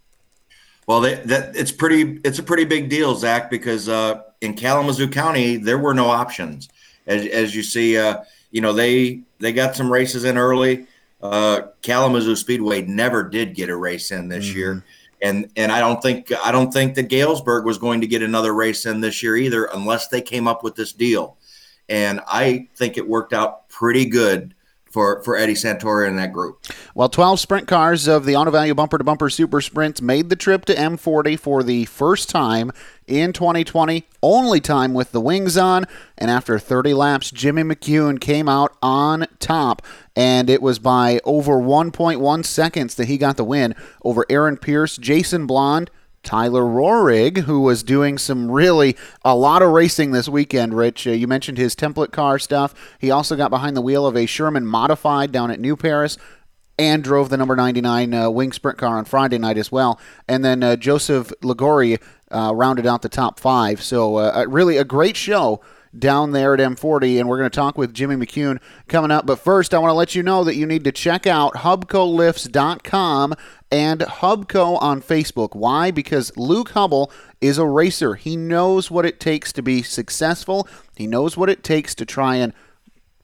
[0.88, 2.20] Well, that, that it's pretty.
[2.26, 6.68] It's a pretty big deal, Zach, because uh, in Kalamazoo County there were no options.
[7.08, 10.88] As, as you see, uh, you know they they got some races in early.
[11.22, 14.84] Uh, Kalamazoo Speedway never did get a race in this year,
[15.24, 18.54] and and I don't think I don't think that Galesburg was going to get another
[18.54, 21.38] race in this year either, unless they came up with this deal.
[21.90, 24.53] And I think it worked out pretty good
[24.94, 26.64] for for Eddie Santori and that group.
[26.94, 30.36] Well, 12 sprint cars of the Auto Value Bumper to Bumper Super Sprints made the
[30.36, 32.72] trip to M40 for the first time
[33.08, 35.86] in 2020, only time with the wings on.
[36.18, 39.82] And after 30 laps, Jimmy McCune came out on top.
[40.16, 44.98] And it was by over 1.1 seconds that he got the win over Aaron Pierce,
[44.98, 45.90] Jason Blonde,
[46.24, 50.74] Tyler Roahrig, who was doing some really a lot of racing this weekend.
[50.74, 52.74] Rich, uh, you mentioned his template car stuff.
[53.00, 56.18] He also got behind the wheel of a Sherman modified down at New Paris.
[56.80, 60.00] and drove the number 99 uh, wing sprint car on Friday night as well.
[60.28, 63.84] And then uh, Joseph Ligori uh, rounded out the top five.
[63.84, 65.62] So uh, really a great show
[65.98, 69.26] down there at M40, and we're going to talk with Jimmy McCune coming up.
[69.26, 73.36] But first, I want to let you know that you need to check out HubcoLifts.com
[73.74, 75.56] and Hubco on Facebook.
[75.56, 75.90] Why?
[75.90, 78.14] Because Luke Hubble is a racer.
[78.14, 82.36] He knows what it takes to be successful, he knows what it takes to try
[82.36, 82.54] and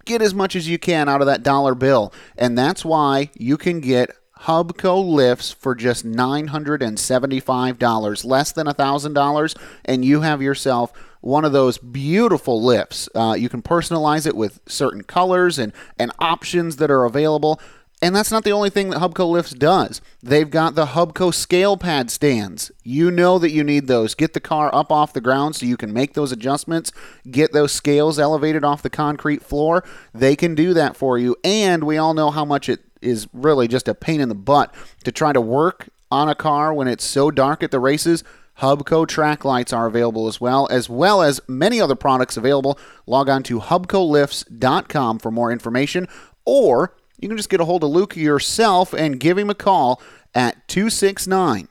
[0.05, 2.11] get as much as you can out of that dollar bill.
[2.35, 4.09] And that's why you can get
[4.41, 11.77] Hubco lifts for just $975, less than $1,000, and you have yourself one of those
[11.77, 13.07] beautiful lifts.
[13.13, 17.61] Uh, you can personalize it with certain colors and, and options that are available.
[18.01, 20.01] And that's not the only thing that Hubco Lifts does.
[20.23, 22.71] They've got the Hubco scale pad stands.
[22.81, 24.15] You know that you need those.
[24.15, 26.93] Get the car up off the ground so you can make those adjustments,
[27.29, 29.83] get those scales elevated off the concrete floor.
[30.13, 31.35] They can do that for you.
[31.43, 34.73] And we all know how much it is really just a pain in the butt
[35.03, 38.23] to try to work on a car when it's so dark at the races.
[38.59, 42.77] Hubco track lights are available as well, as well as many other products available.
[43.05, 46.07] Log on to hubcolifts.com for more information,
[46.45, 50.01] or you can just get a hold of Luke yourself and give him a call
[50.33, 51.67] at 269.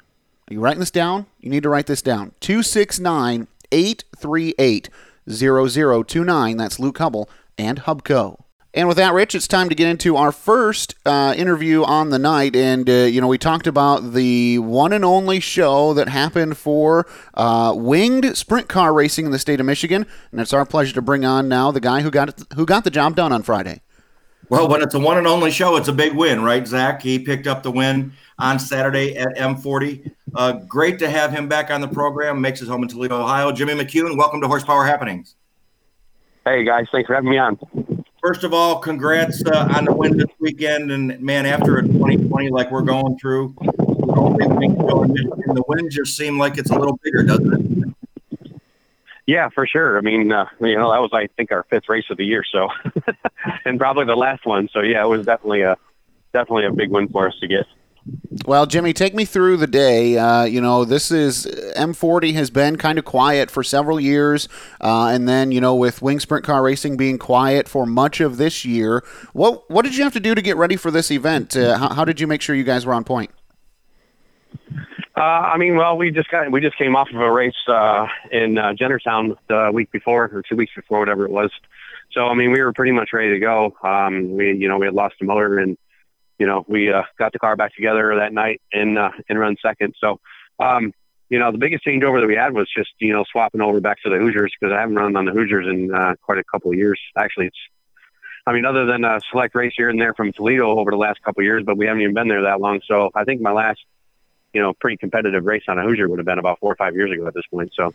[0.51, 1.27] Are you writing this down?
[1.41, 2.33] You need to write this down.
[2.41, 4.89] 269 838
[5.31, 6.57] 0029.
[6.57, 8.43] That's Luke Hubble and Hubco.
[8.75, 12.19] And with that, Rich, it's time to get into our first uh, interview on the
[12.19, 12.55] night.
[12.55, 17.07] And, uh, you know, we talked about the one and only show that happened for
[17.35, 20.07] uh, winged sprint car racing in the state of Michigan.
[20.31, 22.85] And it's our pleasure to bring on now the guy who got, it, who got
[22.85, 23.81] the job done on Friday.
[24.51, 27.03] Well, when it's a one and only show, it's a big win, right, Zach?
[27.03, 30.11] He picked up the win on Saturday at M40.
[30.35, 32.41] Uh, great to have him back on the program.
[32.41, 33.53] Makes his home in Toledo, Ohio.
[33.53, 35.35] Jimmy McCune, welcome to Horsepower Happenings.
[36.47, 36.87] Hey, guys.
[36.91, 37.59] Thanks for having me on.
[38.23, 40.93] First of all, congrats uh, on the win this weekend.
[40.93, 46.71] And man, after a 2020 like we're going through, the win just seem like it's
[46.71, 47.59] a little bigger, doesn't it?
[49.29, 49.99] Yeah, for sure.
[49.99, 52.43] I mean, uh, you know, that was I think our fifth race of the year,
[52.51, 52.69] so
[53.65, 54.69] and probably the last one.
[54.73, 55.77] So yeah, it was definitely a
[56.33, 57.67] definitely a big win for us to get.
[58.47, 60.17] Well, Jimmy, take me through the day.
[60.17, 64.49] Uh, you know, this is M40 has been kind of quiet for several years,
[64.81, 68.37] uh, and then you know, with Wing Sprint Car Racing being quiet for much of
[68.37, 71.57] this year, what what did you have to do to get ready for this event?
[71.57, 73.31] Uh, how, how did you make sure you guys were on point?
[75.19, 75.21] Uh,
[75.53, 78.57] I mean, well, we just got we just came off of a race uh, in
[78.57, 81.51] uh, Jennerstown the week before or two weeks before, whatever it was.
[82.13, 83.77] So I mean, we were pretty much ready to go.
[83.83, 85.77] Um, we you know we had lost the motor and
[86.39, 89.57] you know we uh, got the car back together that night and uh, and run
[89.63, 89.95] second.
[90.01, 90.21] So
[90.59, 90.93] um,
[91.29, 94.03] you know the biggest changeover that we had was just you know swapping over back
[94.03, 96.71] to the Hoosiers because I haven't run on the Hoosiers in uh, quite a couple
[96.71, 97.01] of years.
[97.17, 97.59] Actually, it's
[98.47, 101.23] I mean, other than a select race here and there from Toledo over the last
[101.23, 102.81] couple of years, but we haven't even been there that long.
[102.89, 103.81] So I think my last
[104.53, 106.95] you know, pretty competitive race on a Hoosier would have been about four or five
[106.95, 107.73] years ago at this point.
[107.75, 107.95] So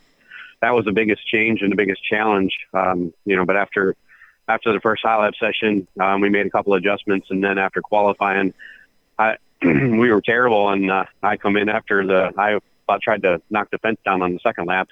[0.62, 2.54] that was the biggest change and the biggest challenge.
[2.74, 3.96] Um, you know, but after
[4.48, 7.82] after the first high lap session, um, we made a couple adjustments, and then after
[7.82, 8.54] qualifying,
[9.18, 13.42] I we were terrible, and uh, I come in after the I I tried to
[13.50, 14.90] knock the fence down on the second lap,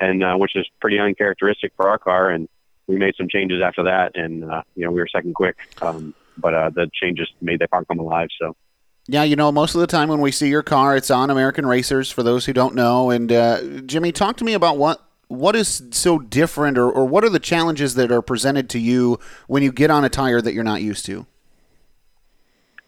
[0.00, 2.48] and uh, which is pretty uncharacteristic for our car, and
[2.86, 6.14] we made some changes after that, and uh, you know we were second quick, um,
[6.38, 8.28] but uh, the changes made the car come alive.
[8.40, 8.54] So
[9.06, 11.66] yeah, you know, most of the time when we see your car, it's on American
[11.66, 12.10] Racers.
[12.10, 15.82] For those who don't know, and uh, Jimmy, talk to me about what what is
[15.90, 19.72] so different, or, or what are the challenges that are presented to you when you
[19.72, 21.26] get on a tire that you're not used to.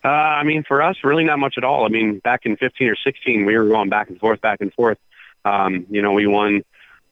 [0.05, 1.85] Uh, I mean, for us, really not much at all.
[1.85, 4.73] I mean, back in 15 or 16, we were going back and forth, back and
[4.73, 4.99] forth.
[5.45, 6.63] Um, you know, we won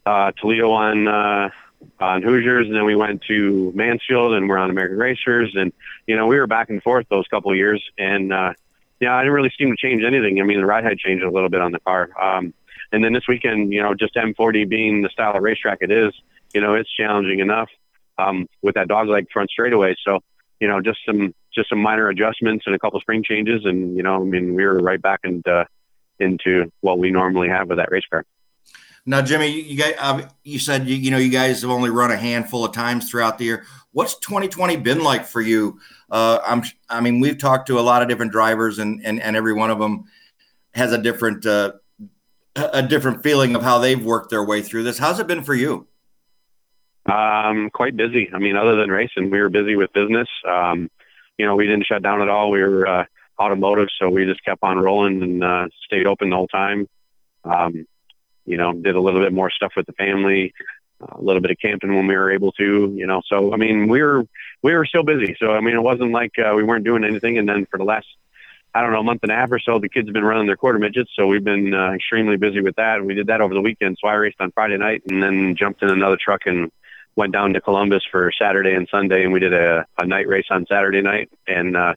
[0.07, 1.51] uh, Toledo on uh,
[1.99, 5.73] on Hoosiers, and then we went to Mansfield, and we're on American Racers, and
[6.07, 8.53] you know, we were back and forth those couple of years, and uh,
[9.01, 10.41] yeah, I didn't really seem to change anything.
[10.41, 12.11] I mean, the ride height changed a little bit on the car.
[12.21, 12.55] Um,
[12.95, 16.13] and then this weekend, you know, just M40 being the style of racetrack it is,
[16.55, 17.69] you know, it's challenging enough
[18.19, 19.97] um, with that dog leg front straightaway.
[20.07, 20.21] So,
[20.61, 24.03] you know, just some just some minor adjustments and a couple spring changes, and you
[24.03, 25.67] know, I mean, we were right back into
[26.21, 28.25] into what we normally have with that race car.
[29.07, 32.13] Now, Jimmy, you guys, uh, you said you, you know you guys have only run
[32.13, 33.67] a handful of times throughout the year.
[33.93, 35.81] What's 2020 been like for you?
[36.11, 39.37] Uh, I'm, I mean, we've talked to a lot of different drivers, and and, and
[39.37, 40.05] every one of them
[40.73, 41.73] has a different uh,
[42.57, 44.99] a different feeling of how they've worked their way through this.
[44.99, 45.87] How's it been for you?
[47.07, 48.31] Um, quite busy.
[48.33, 50.29] I mean, other than racing, we were busy with business.
[50.49, 50.91] Um,
[51.37, 52.51] you know, we didn't shut down at all.
[52.51, 53.05] We were uh,
[53.39, 56.89] automotive, so we just kept on rolling and uh, stayed open the whole time.
[57.45, 57.87] Um,
[58.47, 60.55] you know, did a little bit more stuff with the family,
[61.01, 63.21] a little bit of camping when we were able to, you know.
[63.27, 64.25] So I mean, we were
[64.63, 65.37] we were still busy.
[65.39, 67.37] So I mean, it wasn't like uh, we weren't doing anything.
[67.39, 68.07] And then for the last
[68.75, 70.47] I don't know, a month and a half or so, the kids have been running
[70.47, 72.97] their quarter midgets, so we've been uh, extremely busy with that.
[72.97, 73.99] And we did that over the weekend.
[74.01, 76.73] So I raced on Friday night and then jumped in another truck and
[77.15, 80.47] went down to Columbus for Saturday and Sunday, and we did a, a night race
[80.51, 81.31] on Saturday night.
[81.47, 81.95] And uh,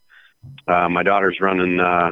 [0.68, 2.12] uh, my daughter's running uh,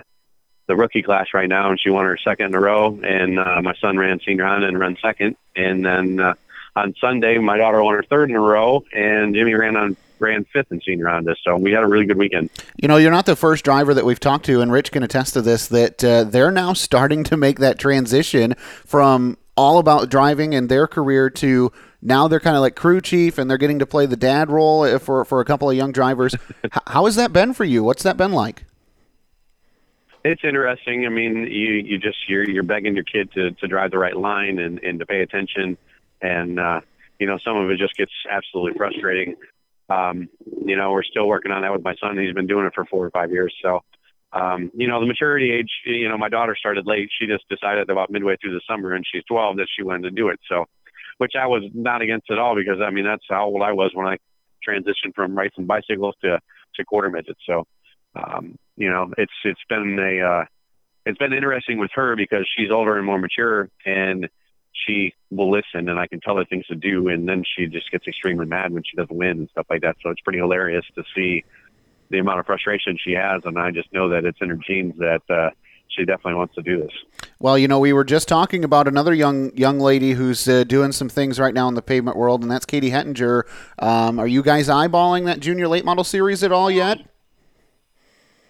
[0.67, 2.99] the rookie class right now, and she won her second in a row.
[3.03, 5.35] And uh, my son ran senior Honda and ran second.
[5.55, 6.33] And then uh,
[6.75, 10.45] on Sunday, my daughter won her third in a row, and Jimmy ran on ran
[10.45, 11.35] fifth in senior Honda.
[11.43, 12.49] So we had a really good weekend.
[12.77, 15.33] You know, you're not the first driver that we've talked to, and Rich can attest
[15.33, 20.53] to this, that uh, they're now starting to make that transition from all about driving
[20.53, 23.85] and their career to now they're kind of like crew chief and they're getting to
[23.85, 26.35] play the dad role for, for a couple of young drivers.
[26.87, 27.83] How has that been for you?
[27.83, 28.65] What's that been like?
[30.25, 31.05] It's interesting.
[31.05, 34.17] I mean, you you just you're you're begging your kid to to drive the right
[34.17, 35.77] line and and to pay attention,
[36.19, 36.81] and uh,
[37.19, 39.35] you know some of it just gets absolutely frustrating.
[39.89, 40.29] Um,
[40.65, 42.17] you know, we're still working on that with my son.
[42.17, 43.53] He's been doing it for four or five years.
[43.61, 43.81] So,
[44.33, 45.69] um, you know, the maturity age.
[45.85, 47.09] You know, my daughter started late.
[47.19, 50.11] She just decided about midway through the summer, and she's 12 that she wanted to
[50.11, 50.39] do it.
[50.49, 50.65] So,
[51.17, 53.91] which I was not against at all because I mean that's how old I was
[53.93, 54.17] when I
[54.67, 56.39] transitioned from racing bicycles to
[56.75, 57.39] to quarter midgets.
[57.45, 57.65] So,
[58.15, 60.45] um, you know, it's it's been a uh,
[61.05, 64.27] it's been interesting with her because she's older and more mature, and
[64.85, 67.89] she will listen, and I can tell her things to do, and then she just
[67.91, 69.95] gets extremely mad when she doesn't win and stuff like that.
[70.03, 71.43] So it's pretty hilarious to see
[72.09, 74.93] the amount of frustration she has, and I just know that it's in her genes
[74.97, 75.49] that uh,
[75.87, 76.91] she definitely wants to do this.
[77.39, 80.91] Well, you know, we were just talking about another young young lady who's uh, doing
[80.91, 83.43] some things right now in the pavement world, and that's Katie Hettinger.
[83.79, 86.99] Um, are you guys eyeballing that junior late model series at all yet?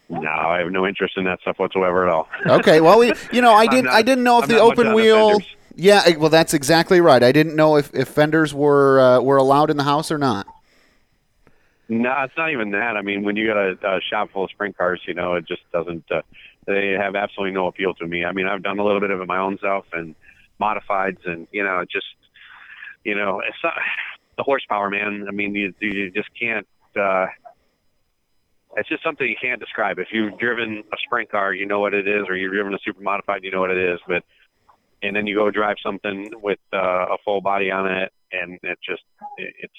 [0.10, 2.28] No, I have no interest in that stuff whatsoever at all.
[2.46, 4.94] Okay, well, we, you know, I didn't, not- I didn't know if I'm the open
[4.94, 5.30] wheel.
[5.32, 5.56] fenders.
[5.76, 7.22] Yeah, well, that's exactly right.
[7.22, 10.48] I didn't know if, if fenders were uh, were allowed in the house or not.
[11.88, 12.98] No, it's not even that.
[12.98, 15.48] I mean, when you got a, a shop full of sprint cars, you know, it
[15.48, 16.06] just doesn't.
[16.10, 16.22] Uh,
[16.66, 18.26] they have absolutely no appeal to me.
[18.26, 20.16] I mean, I've done a little bit of it my own self and
[20.60, 22.08] modifieds, and you know, just,
[23.04, 23.74] you know, it's not
[24.38, 25.26] the horsepower, man.
[25.28, 26.68] I mean, you you just can't.
[26.96, 27.28] uh
[28.78, 30.00] it's just something you can't describe.
[30.00, 32.80] If you've driven a sprint car, you know what it is, or you've driven a
[32.84, 34.00] super modified, you know what it is.
[34.08, 34.24] But
[35.02, 38.80] and then you go drive something with uh, a full body on it, and it
[38.88, 39.04] just
[39.38, 39.74] it, it's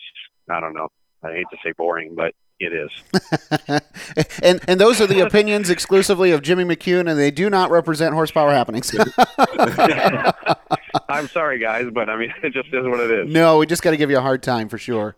[0.48, 0.88] I don't know.
[1.22, 2.90] I hate to say boring, but it is.
[4.42, 8.14] and and those are the opinions exclusively of Jimmy McCune, and they do not represent
[8.14, 8.94] horsepower happenings.
[11.08, 13.32] I'm sorry, guys, but I mean, it just is what it is.
[13.32, 15.16] no, we just got to give you a hard time for sure.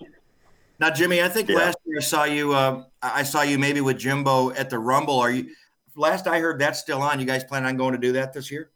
[0.81, 2.53] Now, Jimmy, I think last year I saw you.
[2.53, 5.19] Uh, I saw you maybe with Jimbo at the Rumble.
[5.19, 5.51] Are you?
[5.97, 7.19] Last I heard, that's still on.
[7.19, 8.71] You guys plan on going to do that this year?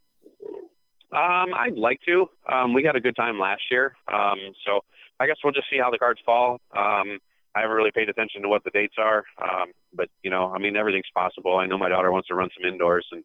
[1.13, 2.27] Um, I'd like to.
[2.51, 4.81] Um, we had a good time last year, um, so
[5.21, 6.59] I guess we'll just see how the cards fall.
[6.75, 7.19] Um,
[7.55, 10.59] I haven't really paid attention to what the dates are, um, but you know, I
[10.59, 11.59] mean, everything's possible.
[11.59, 13.23] I know my daughter wants to run some indoors, and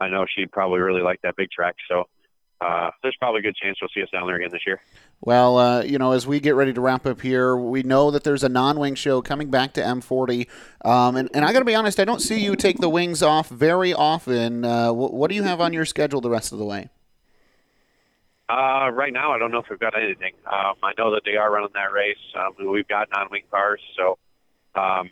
[0.00, 1.74] I know she'd probably really like that big track.
[1.88, 2.04] So
[2.60, 4.80] uh, there's probably a good chance you'll see us down there again this year.
[5.20, 8.22] Well, uh, you know, as we get ready to wrap up here, we know that
[8.22, 10.46] there's a non-wing show coming back to M40,
[10.84, 13.22] um, and, and I got to be honest, I don't see you take the wings
[13.24, 14.64] off very often.
[14.64, 16.90] Uh, wh- what do you have on your schedule the rest of the way?
[18.48, 20.34] Uh, right now, I don't know if we've got anything.
[20.46, 22.18] Um, I know that they are running that race.
[22.36, 24.18] Um, we've got non-wing cars, so
[24.74, 25.10] um,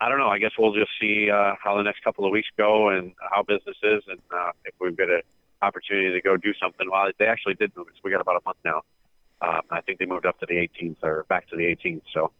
[0.00, 0.28] I don't know.
[0.28, 3.42] I guess we'll just see uh, how the next couple of weeks go and how
[3.42, 5.22] business is, and uh, if we've got an
[5.62, 6.90] opportunity to go do something.
[6.90, 7.94] Well, they actually did move it.
[7.94, 8.82] So we got about a month now.
[9.40, 12.02] Um, I think they moved up to the 18th or back to the 18th.
[12.12, 12.32] So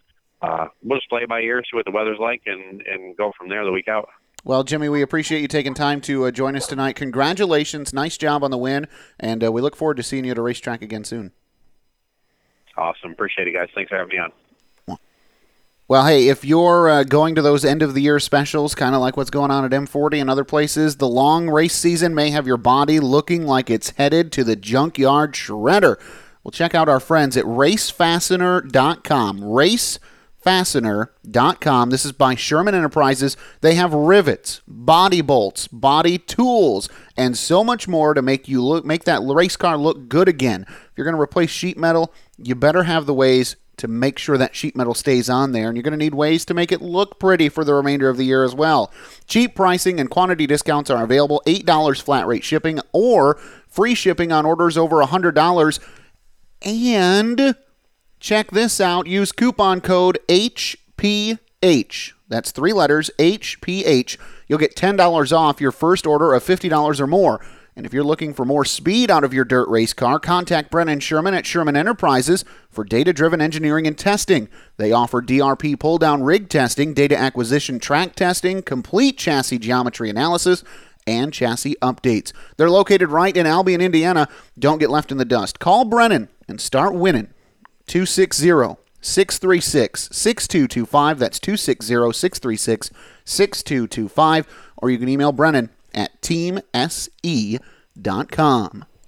[0.43, 3.49] uh, we'll just play by ear, see what the weather's like, and and go from
[3.49, 4.09] there the week out.
[4.45, 6.97] Well, Jimmy, we appreciate you taking time to uh, join us tonight.
[6.97, 8.89] Congratulations, nice job on the win,
[9.21, 11.31] and uh, we look forward to seeing you at a racetrack again soon.
[12.77, 13.13] Awesome.
[13.13, 13.69] Appreciate it, guys.
[13.75, 14.33] Thanks for having me on.
[15.89, 19.03] Well, hey, if you're uh, going to those end of the year specials, kind of
[19.03, 22.47] like what's going on at M40 and other places, the long race season may have
[22.47, 26.01] your body looking like it's headed to the junkyard shredder.
[26.43, 29.45] Well, check out our friends at racefastener.com.
[30.45, 31.91] Racefastener.com.
[31.91, 33.37] This is by Sherman Enterprises.
[33.61, 38.85] They have rivets, body bolts, body tools, and so much more to make you look
[38.85, 40.65] make that race car look good again.
[40.69, 44.37] If you're going to replace sheet metal, you better have the ways to make sure
[44.37, 46.83] that sheet metal stays on there, and you're going to need ways to make it
[46.83, 48.93] look pretty for the remainder of the year as well.
[49.27, 53.37] Cheap pricing and quantity discounts are available $8 flat rate shipping or
[53.69, 55.81] free shipping on orders over $100.
[56.65, 57.57] And
[58.23, 62.13] check this out use coupon code HPH.
[62.29, 64.17] That's three letters HPH.
[64.49, 67.45] You'll get $10 off your first order of $50 or more.
[67.75, 71.01] And if you're looking for more speed out of your dirt race car, contact Brennan
[71.01, 74.49] Sherman at Sherman Enterprises for data driven engineering and testing.
[74.77, 80.63] They offer DRP pull down rig testing, data acquisition track testing, complete chassis geometry analysis,
[81.07, 82.33] and chassis updates.
[82.57, 84.29] They're located right in Albion, Indiana.
[84.59, 85.59] Don't get left in the dust.
[85.59, 87.33] Call Brennan and start winning.
[87.87, 91.19] 260 636 6225.
[91.19, 92.91] That's 260 636
[93.25, 94.47] 6225.
[94.77, 96.65] Or you can email Brennan at teamse.com.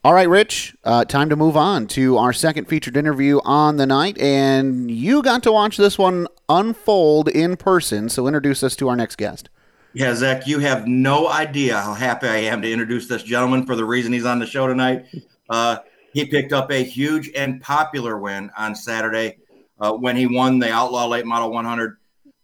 [0.04, 3.86] All right, Rich, uh, time to move on to our second featured interview on the
[3.86, 4.18] night.
[4.18, 8.10] And you got to watch this one unfold in person.
[8.10, 9.48] So introduce us to our next guest.
[9.94, 13.76] Yeah, Zach, you have no idea how happy I am to introduce this gentleman for
[13.76, 15.06] the reason he's on the show tonight.
[15.48, 15.78] Uh,
[16.14, 19.36] he picked up a huge and popular win on Saturday
[19.80, 21.96] uh, when he won the Outlaw Late Model 100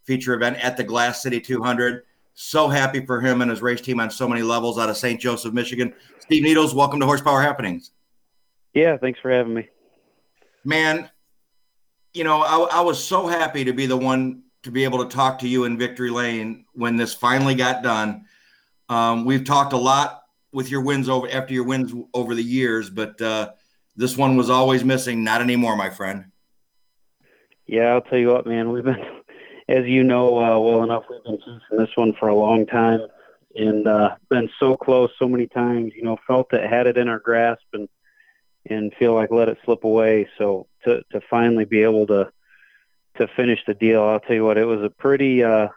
[0.03, 2.03] feature event at the Glass City 200.
[2.35, 5.21] So happy for him and his race team on so many levels out of St.
[5.21, 5.95] Joseph, Michigan.
[6.19, 7.93] Steve Needles, welcome to Horsepower Happenings.
[8.75, 9.69] Yeah, thanks for having me.
[10.65, 11.09] Man,
[12.13, 15.17] you know, I, I was so happy to be the one to be able to
[15.17, 18.25] talk to you in Victory Lane when this finally got done.
[18.89, 22.91] Um, we've talked a lot with your wins over after your wins over the years,
[22.91, 23.53] but uh,
[23.97, 25.25] this one was always missing.
[25.25, 26.27] Not anymore, my friend.
[27.67, 28.71] Yeah, I'll tell you what, man.
[28.71, 29.05] We've been,
[29.69, 33.01] as you know uh, well enough, we've been chasing this one for a long time,
[33.55, 35.93] and uh, been so close so many times.
[35.95, 37.89] You know, felt that had it in our grasp, and
[38.69, 40.29] and feel like let it slip away.
[40.39, 42.33] So to to finally be able to
[43.19, 45.69] to finish the deal, I'll tell you what, it was a pretty uh,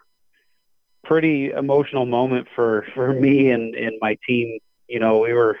[1.04, 4.58] pretty emotional moment for for me and and my team.
[4.88, 5.58] You know, we were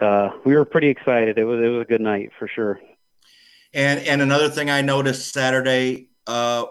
[0.00, 1.38] uh, we were pretty excited.
[1.38, 2.80] It was it was a good night for sure.
[3.74, 6.66] And and another thing I noticed Saturday uh,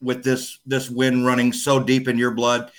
[0.00, 2.70] with this this wind running so deep in your blood,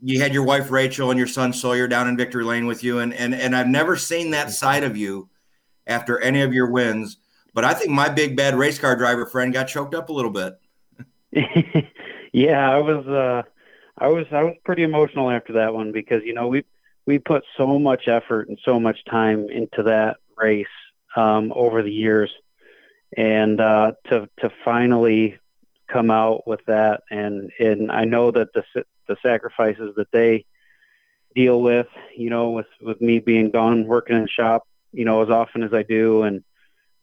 [0.00, 3.00] you had your wife Rachel and your son Sawyer down in Victory Lane with you,
[3.00, 5.28] and and and I've never seen that side of you
[5.86, 7.16] after any of your wins.
[7.52, 10.30] But I think my big bad race car driver friend got choked up a little
[10.30, 10.58] bit.
[12.32, 13.42] yeah, I was uh,
[13.98, 16.64] I was I was pretty emotional after that one because you know we
[17.10, 20.76] we put so much effort and so much time into that race
[21.16, 22.30] um, over the years,
[23.16, 25.36] and uh, to to finally
[25.88, 28.62] come out with that and and I know that the
[29.08, 30.44] the sacrifices that they
[31.34, 35.20] deal with, you know, with with me being gone working in the shop, you know,
[35.24, 36.44] as often as I do, and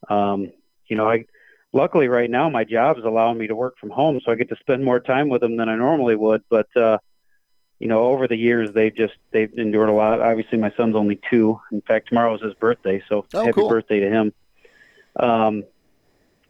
[0.08, 0.54] um,
[0.88, 1.26] you know, I
[1.74, 4.48] luckily right now my job is allowing me to work from home, so I get
[4.50, 6.44] to spend more time with them than I normally would.
[6.50, 6.98] But uh,
[7.80, 10.20] you know, over the years they've just they've endured a lot.
[10.22, 11.60] Obviously, my son's only two.
[11.72, 13.70] In fact, tomorrow is his birthday, so Oh, happy cool.
[13.70, 14.34] birthday to him.
[15.20, 15.64] Um,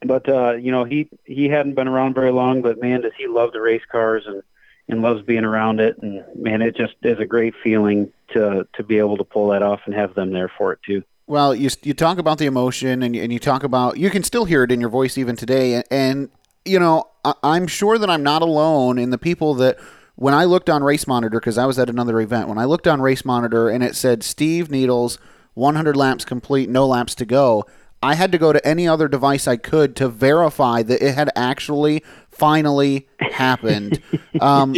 [0.05, 3.27] but uh, you know, he he hadn't been around very long, but man, does he
[3.27, 4.43] love the race cars and
[4.89, 5.97] and loves being around it.
[6.01, 9.61] And man, it just is a great feeling to to be able to pull that
[9.63, 11.03] off and have them there for it too.
[11.25, 14.23] Well, you you talk about the emotion, and you, and you talk about you can
[14.23, 16.29] still hear it in your voice even today, and, and
[16.63, 19.77] you know I, I'm sure that I'm not alone in the people that
[20.17, 22.87] when I looked on Race Monitor because I was at another event when I looked
[22.87, 25.19] on Race Monitor and it said Steve Needles
[25.53, 27.65] 100 laps complete, no laps to go.
[28.01, 31.29] I had to go to any other device I could to verify that it had
[31.35, 34.01] actually finally happened.
[34.39, 34.75] Um,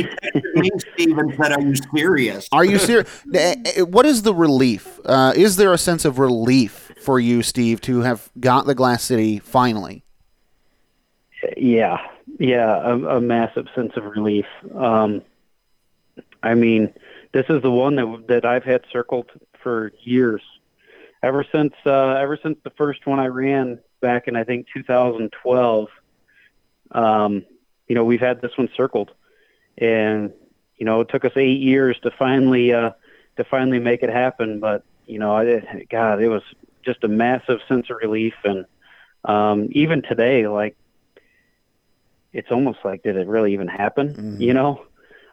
[0.94, 2.48] Steven said, "Are you serious?
[2.54, 3.10] Are you serious?
[3.80, 5.02] what is the relief?
[5.04, 9.04] Uh, is there a sense of relief for you, Steve, to have got the Glass
[9.04, 10.06] City finally?
[11.58, 11.98] Yeah,
[12.40, 14.46] yeah, a, a massive sense of relief.
[14.74, 15.24] Um,
[16.42, 16.94] I mean,
[17.32, 19.30] this is the one that that I've had circled
[19.62, 20.42] for years,
[21.22, 25.88] ever since uh, ever since the first one I ran back in I think 2012.
[26.92, 27.46] Um,
[27.88, 29.12] you know, we've had this one circled,
[29.78, 30.34] and
[30.78, 32.92] you know, it took us eight years to finally uh,
[33.38, 34.60] to finally make it happen.
[34.60, 36.44] But you know, I, God, it was
[36.84, 38.66] just a massive sense of relief, and
[39.26, 40.78] um, even today, like
[42.32, 44.14] it's almost like did it really even happen?
[44.40, 44.86] You know,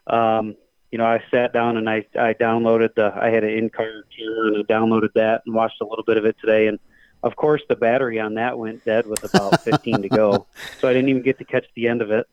[0.06, 0.56] um,
[0.90, 4.04] you know, I sat down and I I downloaded the I had an in car
[4.16, 6.78] camera and I downloaded that and watched a little bit of it today and.
[7.22, 10.46] Of course, the battery on that went dead with about 15 to go,
[10.78, 12.28] so I didn't even get to catch the end of it.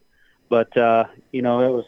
[0.50, 1.86] But uh, you know, it was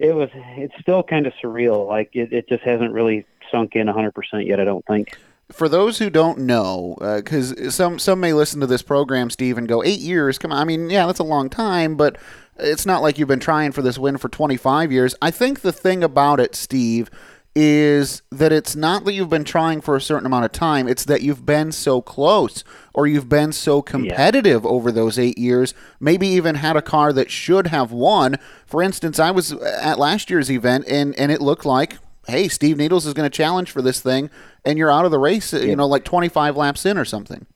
[0.00, 1.86] it was it's still kind of surreal.
[1.86, 4.58] Like it, it just hasn't really sunk in 100% yet.
[4.58, 5.16] I don't think.
[5.52, 9.58] For those who don't know, uh, because some some may listen to this program, Steve,
[9.58, 10.38] and go, eight years?
[10.38, 10.58] Come on.
[10.58, 12.16] I mean, yeah, that's a long time, but
[12.58, 15.14] it's not like you've been trying for this win for 25 years.
[15.20, 17.10] I think the thing about it, Steve,
[17.54, 21.04] is that it's not that you've been trying for a certain amount of time, it's
[21.06, 22.62] that you've been so close
[22.94, 27.30] or you've been so competitive over those eight years, maybe even had a car that
[27.30, 28.36] should have won.
[28.66, 31.98] For instance, I was at last year's event and, and it looked like
[32.30, 34.30] hey, Steve Needles is going to challenge for this thing,
[34.64, 37.46] and you're out of the race, you know, like 25 laps in or something.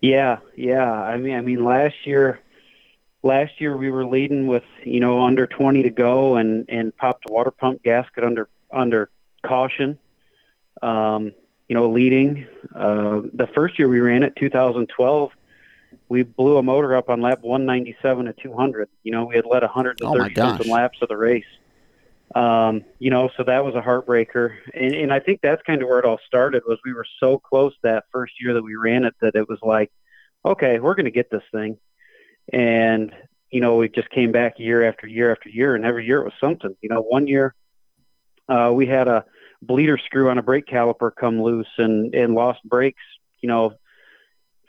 [0.00, 0.90] Yeah, yeah.
[0.90, 2.40] I mean, I mean, last year,
[3.22, 7.28] last year we were leading with you know under 20 to go, and and popped
[7.28, 9.10] a water pump gasket under under
[9.42, 9.98] caution.
[10.82, 11.32] Um,
[11.68, 12.46] you know, leading.
[12.74, 15.32] Uh, the first year we ran it, 2012,
[16.08, 18.88] we blew a motor up on lap 197 to 200.
[19.02, 21.44] You know, we had led 130 something laps of the race.
[22.34, 25.88] Um, you know, so that was a heartbreaker, and, and I think that's kind of
[25.88, 26.64] where it all started.
[26.66, 29.58] Was we were so close that first year that we ran it that it was
[29.62, 29.92] like,
[30.44, 31.78] okay, we're going to get this thing,
[32.52, 33.14] and
[33.50, 36.24] you know, we just came back year after year after year, and every year it
[36.24, 36.74] was something.
[36.80, 37.54] You know, one year
[38.48, 39.24] uh, we had a
[39.62, 43.02] bleeder screw on a brake caliper come loose and and lost brakes.
[43.40, 43.74] You know,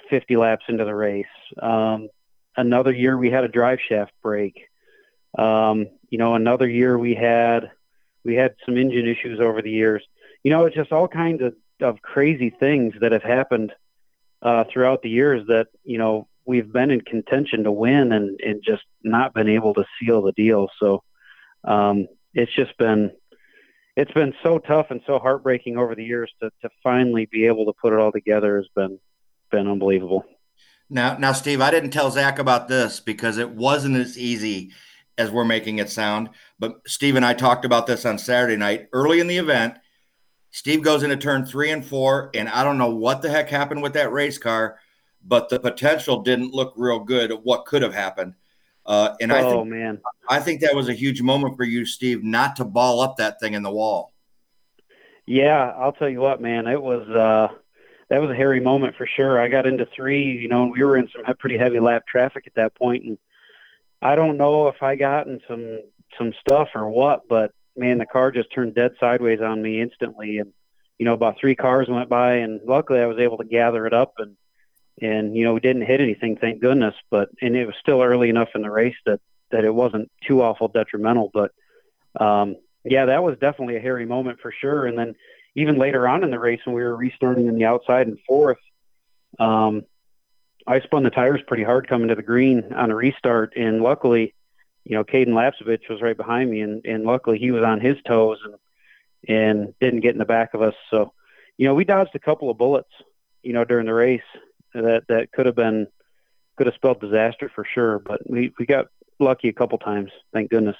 [0.10, 1.26] 50 laps into the race.
[1.62, 2.10] Um,
[2.56, 4.68] another year we had a drive shaft break.
[5.38, 7.72] Um, you know, another year we had
[8.24, 10.04] we had some engine issues over the years.
[10.44, 13.74] You know, it's just all kinds of, of crazy things that have happened
[14.42, 18.64] uh, throughout the years that you know we've been in contention to win and and
[18.64, 20.70] just not been able to seal the deal.
[20.80, 21.04] So
[21.64, 23.12] um, it's just been
[23.96, 27.66] it's been so tough and so heartbreaking over the years to to finally be able
[27.66, 29.00] to put it all together has been
[29.52, 30.26] been unbelievable.
[30.90, 34.72] Now, now, Steve, I didn't tell Zach about this because it wasn't as easy
[35.18, 36.30] as we're making it sound.
[36.60, 39.76] But Steve and I talked about this on Saturday night early in the event.
[40.52, 43.84] Steve goes into turn three and four, and I don't know what the heck happened
[43.84, 44.80] with that race car,
[45.24, 48.34] but the potential didn't look real good what could have happened.
[48.86, 51.86] Uh, and I oh think, man, I think that was a huge moment for you,
[51.86, 54.14] Steve, not to ball up that thing in the wall.
[55.26, 57.50] Yeah, I'll tell you what, man, it was uh,
[58.10, 59.42] that was a hairy moment for sure.
[59.42, 62.46] I got into three, you know, and we were in some pretty heavy lap traffic
[62.48, 63.18] at that point, and
[64.02, 65.80] I don't know if I got in some
[66.18, 70.38] some stuff or what, but man, the car just turned dead sideways on me instantly,
[70.38, 70.54] and
[70.98, 73.94] you know, about three cars went by, and luckily I was able to gather it
[73.94, 74.36] up and
[75.00, 76.96] and you know we didn't hit anything, thank goodness.
[77.10, 79.20] But and it was still early enough in the race that
[79.52, 81.32] that it wasn't too awful detrimental.
[81.34, 81.52] But
[82.20, 84.86] um, yeah, that was definitely a hairy moment for sure.
[84.86, 85.16] And then
[85.56, 88.60] even later on in the race when we were restarting in the outside and fourth,
[89.40, 89.84] um,
[90.68, 94.36] I spun the tires pretty hard coming to the green on a restart, and luckily,
[94.84, 97.98] you know, Cayden Lapcevich was right behind me, and and luckily he was on his
[98.06, 98.56] toes and
[99.28, 100.76] and didn't get in the back of us.
[100.92, 101.14] So,
[101.58, 102.92] you know, we dodged a couple of bullets,
[103.44, 104.22] you know, during the race
[104.74, 105.88] that that could have been
[106.58, 108.00] could have spelled disaster for sure.
[108.00, 108.88] But we we got
[109.20, 110.78] lucky a couple times, thank goodness.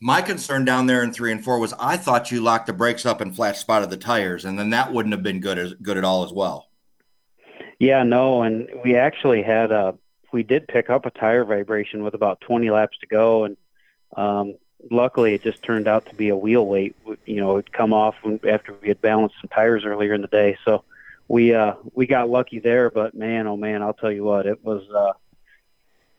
[0.00, 3.06] My concern down there in three and four was I thought you locked the brakes
[3.06, 5.96] up and flat spotted the tires, and then that wouldn't have been good as good
[5.96, 6.68] at all as well.
[7.78, 9.96] Yeah, no, and we actually had a
[10.32, 13.56] we did pick up a tire vibration with about 20 laps to go, and
[14.16, 14.54] um,
[14.90, 16.96] luckily it just turned out to be a wheel weight.
[17.26, 18.14] You know, it'd come off
[18.48, 20.84] after we had balanced some tires earlier in the day, so
[21.28, 22.90] we uh we got lucky there.
[22.90, 25.12] But man, oh man, I'll tell you what, it was uh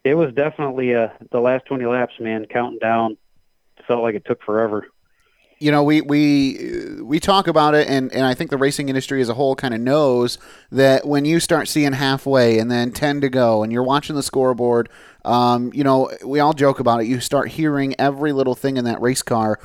[0.03, 3.17] it was definitely uh the last 20 laps, man, counting down
[3.87, 4.87] felt like it took forever.
[5.59, 9.21] You know, we we we talk about it, and, and I think the racing industry
[9.21, 10.37] as a whole kind of knows
[10.71, 14.23] that when you start seeing halfway and then ten to go, and you're watching the
[14.23, 14.89] scoreboard,
[15.23, 17.07] um, you know, we all joke about it.
[17.07, 19.59] You start hearing every little thing in that race car.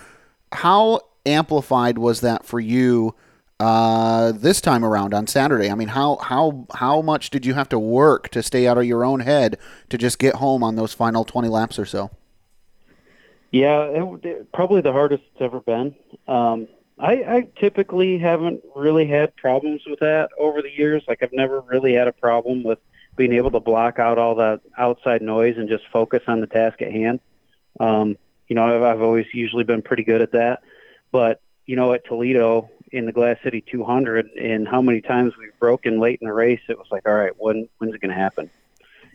[0.53, 3.15] How amplified was that for you
[3.61, 5.71] uh, this time around on Saturday?
[5.71, 8.85] I mean, how how how much did you have to work to stay out of
[8.85, 9.59] your own head
[9.89, 12.11] to just get home on those final twenty laps or so?
[13.51, 15.95] Yeah, it, it, probably the hardest it's ever been.
[16.27, 16.69] Um,
[16.99, 21.03] I, I typically haven't really had problems with that over the years.
[21.09, 22.79] Like I've never really had a problem with
[23.17, 26.83] being able to block out all that outside noise and just focus on the task
[26.83, 27.21] at hand.
[27.81, 28.17] Um,
[28.49, 30.63] you know, I've, I've always usually been pretty good at that.
[31.13, 35.59] But you know, at Toledo in the Glass City 200, and how many times we've
[35.59, 38.21] broken late in the race, it was like, all right, when when's it going to
[38.21, 38.51] happen?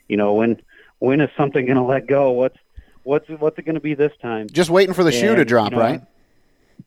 [0.08, 0.62] You know, when
[1.00, 2.32] when is something going to let go?
[2.32, 2.58] What's
[3.04, 4.48] what's what's it going to be this time?
[4.50, 6.02] Just waiting for the and, shoe to drop, you know, right?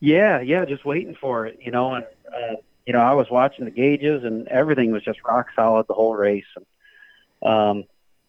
[0.00, 1.94] Yeah, yeah, just waiting for it, you know.
[1.94, 2.56] And uh,
[2.86, 6.14] you know, I was watching the gauges, and everything was just rock solid the whole
[6.14, 6.44] race.
[6.56, 7.84] And um,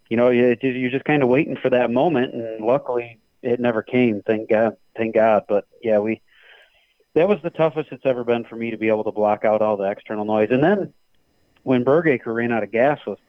[0.09, 3.81] you know, you, you're just kind of waiting for that moment, and luckily, it never
[3.81, 4.21] came.
[4.21, 5.43] Thank God, thank God.
[5.47, 6.21] But yeah, we
[7.13, 9.61] that was the toughest it's ever been for me to be able to block out
[9.61, 10.49] all the external noise.
[10.51, 10.93] And then
[11.63, 13.19] when Bergaker ran out of gas with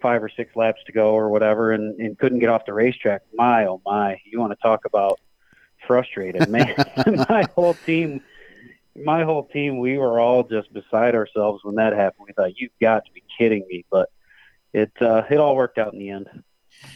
[0.00, 3.22] five or six laps to go or whatever and, and couldn't get off the racetrack.
[3.34, 5.20] My, oh my, you want to talk about
[5.86, 6.74] frustrated, man.
[7.28, 8.20] my whole team,
[8.96, 12.26] my whole team, we were all just beside ourselves when that happened.
[12.28, 13.84] We thought, you've got to be kidding me.
[13.90, 14.10] But
[14.72, 16.28] it, uh, it all worked out in the end.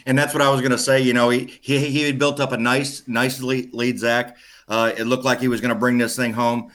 [0.05, 1.01] And that's what I was going to say.
[1.01, 4.37] You know, he, he he had built up a nice nice lead, lead Zach.
[4.67, 6.71] Uh, it looked like he was going to bring this thing home.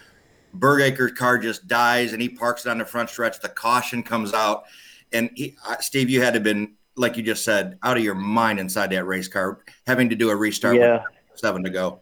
[0.54, 3.40] Bergaker's car just dies, and he parks it on the front stretch.
[3.40, 4.64] The caution comes out,
[5.12, 8.14] and he, Steve, you had to have been like you just said, out of your
[8.14, 11.02] mind inside that race car, having to do a restart Yeah.
[11.30, 12.00] with seven to go.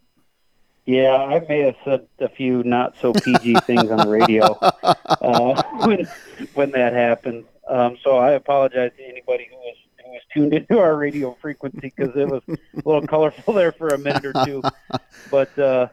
[0.86, 5.62] Yeah, I may have said a few not so PG things on the radio uh,
[5.86, 6.08] when
[6.54, 7.44] when that happened.
[7.68, 11.92] Um, so I apologize to anybody who was who was tuned into our radio frequency
[11.94, 14.62] because it was a little colorful there for a minute or two.
[15.30, 15.88] But uh,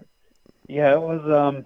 [0.70, 1.66] yeah, it was um,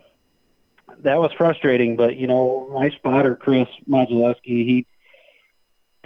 [1.03, 1.95] that was frustrating.
[1.95, 4.87] But you know, my spotter Chris Modulewski, he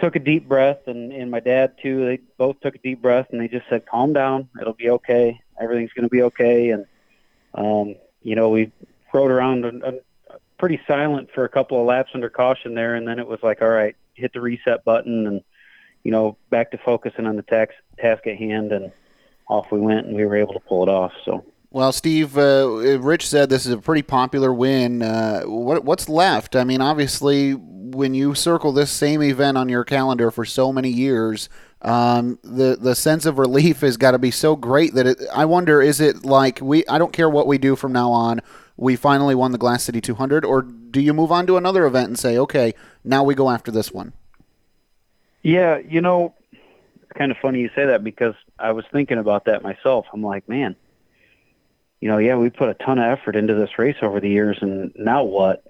[0.04, 2.04] took a deep breath, and and my dad too.
[2.04, 4.50] They both took a deep breath, and they just said, "Calm down.
[4.60, 5.40] It'll be okay.
[5.58, 6.84] Everything's going to be okay." And
[7.54, 8.70] um, you know, we
[9.14, 10.00] rode around and, and
[10.58, 13.62] pretty silent for a couple of laps under caution there, and then it was like,
[13.62, 15.42] all right, hit the reset button, and
[16.02, 18.92] you know, back to focusing on the task task at hand, and
[19.48, 21.12] off we went, and we were able to pull it off.
[21.24, 21.44] So.
[21.74, 25.02] Well, Steve, uh, Rich said this is a pretty popular win.
[25.02, 26.54] Uh, what, what's left?
[26.54, 30.88] I mean, obviously, when you circle this same event on your calendar for so many
[30.88, 31.48] years,
[31.82, 35.46] um, the the sense of relief has got to be so great that it, I
[35.46, 38.40] wonder is it like we I don't care what we do from now on,
[38.76, 42.06] we finally won the Glass City 200, or do you move on to another event
[42.06, 44.12] and say, okay, now we go after this one?
[45.42, 49.46] Yeah, you know, it's kind of funny you say that because I was thinking about
[49.46, 50.06] that myself.
[50.12, 50.76] I'm like, man,
[52.04, 54.58] you know, yeah, we put a ton of effort into this race over the years,
[54.60, 55.64] and now what?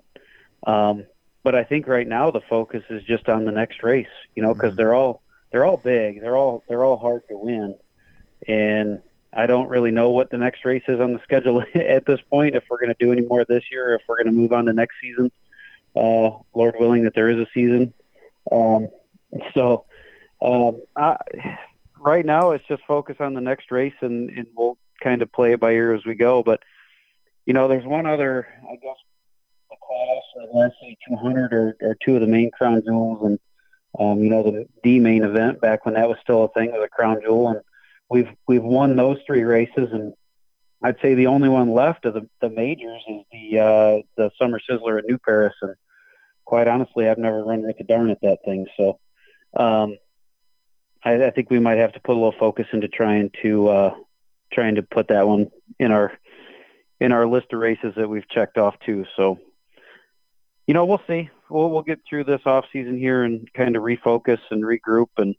[0.67, 1.07] Um,
[1.45, 4.53] but I think right now the focus is just on the next race, you know,
[4.53, 5.23] because they're all
[5.53, 7.77] they're all big, they're all they're all hard to win,
[8.49, 9.01] and
[9.33, 12.57] I don't really know what the next race is on the schedule at this point.
[12.57, 14.65] If we're going to do any more this year, if we're going to move on
[14.65, 15.31] to next season,
[15.95, 17.95] uh, Lord willing that there is a season.
[18.51, 18.89] Um,
[19.55, 19.85] so
[20.43, 21.17] um, I,
[22.01, 25.53] right now it's just focus on the next race, and, and we'll kind of play
[25.53, 26.43] it by ear as we go.
[26.43, 26.61] But
[27.47, 28.97] you know, there's one other, I guess,
[29.71, 33.39] the class or the say 200 or, or two of the main crown jewels, and
[33.99, 36.85] um, you know the D main event back when that was still a thing was
[36.85, 37.61] a crown jewel, and
[38.09, 40.15] we've we've won those three races, and
[40.83, 44.61] I'd say the only one left of the, the majors is the uh, the Summer
[44.69, 45.75] Sizzler at New Paris, and
[46.45, 48.99] quite honestly, I've never run with the darn at that thing, so.
[49.57, 49.99] Um,
[51.05, 53.95] I, I think we might have to put a little focus into trying to uh,
[54.55, 56.13] trying to put that one in our
[57.01, 59.05] in our list of races that we've checked off too.
[59.17, 59.39] So,
[60.67, 61.29] you know, we'll see.
[61.51, 65.35] We'll we'll get through this off season here and kind of refocus and regroup, and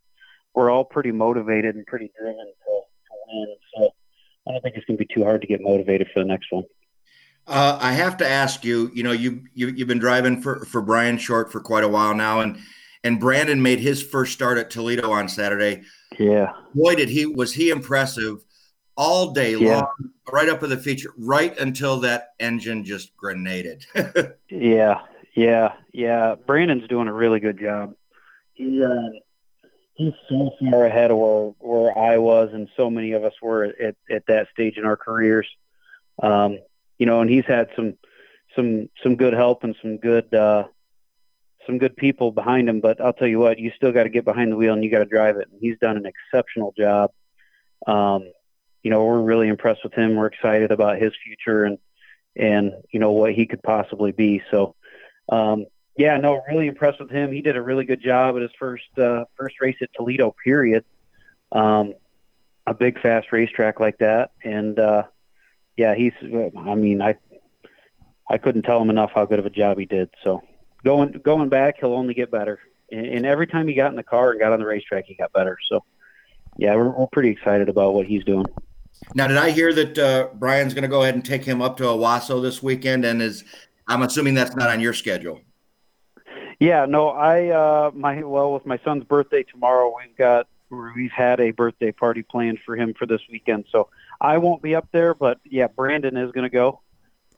[0.53, 3.55] we're all pretty motivated and pretty driven to, to win.
[3.75, 3.89] So,
[4.47, 6.51] I don't think it's going to be too hard to get motivated for the next
[6.51, 6.65] one.
[7.47, 8.91] Uh, I have to ask you.
[8.93, 12.13] You know, you, you you've been driving for for Brian Short for quite a while
[12.13, 12.59] now, and
[13.03, 15.83] and Brandon made his first start at Toledo on Saturday.
[16.17, 16.51] Yeah.
[16.73, 18.43] Boy, did he was he impressive
[18.97, 19.77] all day Yeah.
[19.81, 23.85] long, right up to the feature, right until that engine just grenaded.
[24.49, 25.01] Yeah,
[25.35, 26.35] yeah, yeah.
[26.47, 27.93] Brandon's doing a really good job.
[28.53, 29.09] He uh,
[29.95, 33.65] he's so far ahead of where where I was, and so many of us were
[33.65, 35.47] at at that stage in our careers.
[36.23, 36.59] Um,
[36.97, 37.95] you know, and he's had some
[38.55, 40.67] some some good help and some good uh,
[41.65, 42.79] some good people behind him.
[42.79, 44.89] But I'll tell you what, you still got to get behind the wheel and you
[44.89, 45.49] got to drive it.
[45.51, 47.11] And he's done an exceptional job.
[47.87, 48.31] Um,
[48.85, 50.15] you know, we're really impressed with him.
[50.15, 51.79] We're excited about his future and
[52.35, 54.43] and you know what he could possibly be.
[54.51, 54.75] So,
[55.27, 55.65] um,
[55.97, 57.31] yeah, no, really impressed with him.
[57.31, 60.35] He did a really good job at his first uh, first race at Toledo.
[60.43, 60.85] Period.
[61.51, 61.95] Um,
[62.67, 65.05] a big fast racetrack like that, and uh,
[65.75, 66.13] yeah, he's.
[66.21, 67.15] I mean, I
[68.29, 70.11] I couldn't tell him enough how good of a job he did.
[70.23, 70.43] So
[70.83, 72.59] going going back, he'll only get better.
[72.91, 75.15] And, and every time he got in the car and got on the racetrack, he
[75.15, 75.57] got better.
[75.69, 75.83] So
[76.55, 78.45] yeah, we're, we're pretty excited about what he's doing.
[79.13, 81.77] Now, did I hear that uh, Brian's going to go ahead and take him up
[81.77, 83.05] to Owosso this weekend?
[83.05, 83.43] And is
[83.87, 85.41] I'm assuming that's not on your schedule.
[86.59, 91.39] Yeah, no, I uh my well with my son's birthday tomorrow, we've got we've had
[91.39, 93.65] a birthday party planned for him for this weekend.
[93.71, 93.89] So
[94.21, 96.81] I won't be up there, but yeah, Brandon is going to go.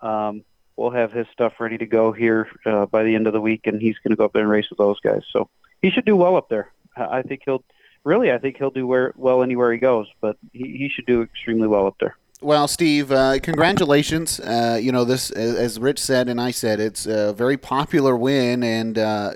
[0.01, 0.43] Um
[0.75, 3.65] we'll have his stuff ready to go here uh, by the end of the week
[3.65, 5.23] and he's going to go up there and race with those guys.
[5.33, 5.49] So
[5.81, 6.71] he should do well up there.
[6.95, 7.63] I I think he'll
[8.03, 11.21] really I think he'll do where, well anywhere he goes, but he, he should do
[11.21, 12.15] extremely well up there.
[12.39, 14.39] Well, Steve, uh, congratulations.
[14.39, 18.63] Uh, you know, this, as Rich said and I said, it's a very popular win.
[18.63, 19.31] And, uh,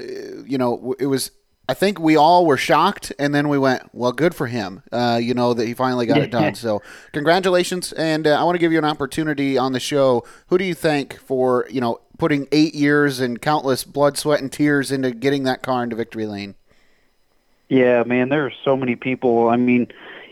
[0.45, 1.31] you know, it was,
[1.67, 3.11] I think we all were shocked.
[3.17, 6.19] And then we went, well, good for him, uh, you know, that he finally got
[6.19, 6.53] it done.
[6.53, 7.91] So, congratulations.
[7.93, 10.23] And uh, I want to give you an opportunity on the show.
[10.47, 14.51] Who do you thank for, you know, putting eight years and countless blood, sweat, and
[14.51, 16.53] tears into getting that car into victory lane?
[17.71, 19.47] Yeah, man, there are so many people.
[19.47, 19.87] I mean,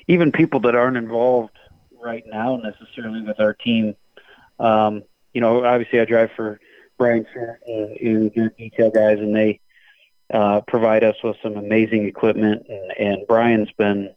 [0.09, 1.57] even people that aren't involved
[1.97, 3.95] right now necessarily with our team.
[4.59, 6.59] Um, you know, obviously I drive for
[6.97, 9.61] Brian uh, and their detail guys, and they
[10.33, 12.65] uh, provide us with some amazing equipment.
[12.67, 14.13] And, and Brian's been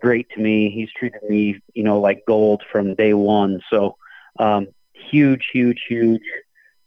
[0.00, 0.70] great to me.
[0.70, 3.60] He's treated me, you know, like gold from day one.
[3.70, 3.96] So,
[4.38, 6.22] um, huge, huge, huge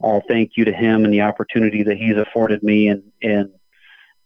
[0.02, 3.50] uh, thank you to him and the opportunity that he's afforded me and and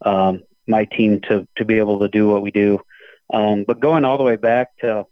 [0.05, 2.79] um, my team to to be able to do what we do.
[3.33, 5.05] Um, but going all the way back to,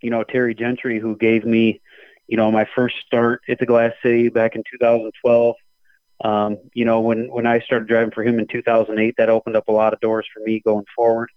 [0.00, 1.80] you know, Terry Gentry, who gave me,
[2.26, 5.54] you know, my first start at the Glass City back in 2012.
[6.24, 9.68] Um, you know, when when I started driving for him in 2008, that opened up
[9.68, 11.28] a lot of doors for me going forward.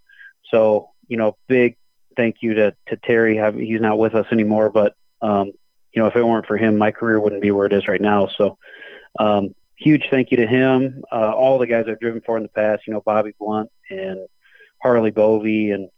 [0.52, 1.76] So, you know, big
[2.16, 3.38] thank you to to Terry.
[3.66, 5.52] He's not with us anymore, but um,
[5.94, 8.02] you know, if it weren't for him, my career wouldn't be where it is right
[8.02, 8.28] now.
[8.38, 8.58] So,
[9.20, 11.04] um, huge thank you to him.
[11.12, 14.28] Uh, all the guys I've driven for in the past, you know, Bobby Blunt and
[14.82, 15.90] Harley Bovey and,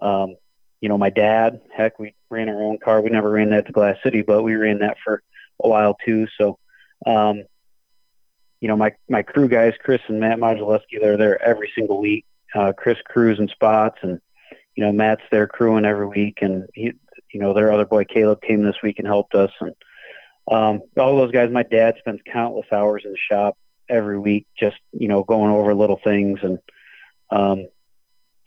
[0.00, 0.36] um,
[0.80, 3.00] you know, my dad, heck, we ran our own car.
[3.00, 5.22] We never ran that to Glass City, but we ran that for
[5.62, 6.26] a while too.
[6.38, 6.58] So,
[7.06, 7.44] um,
[8.60, 12.24] you know, my, my crew guys, Chris and Matt Modulewski, they're there every single week.
[12.54, 14.20] Uh, Chris crews and spots and,
[14.76, 16.92] you know, Matt's there crewing every week and he,
[17.32, 19.74] you know, their other boy Caleb came this week and helped us, and
[20.50, 21.50] um, all those guys.
[21.50, 23.56] My dad spends countless hours in the shop
[23.88, 26.58] every week, just you know, going over little things, and
[27.30, 27.68] um,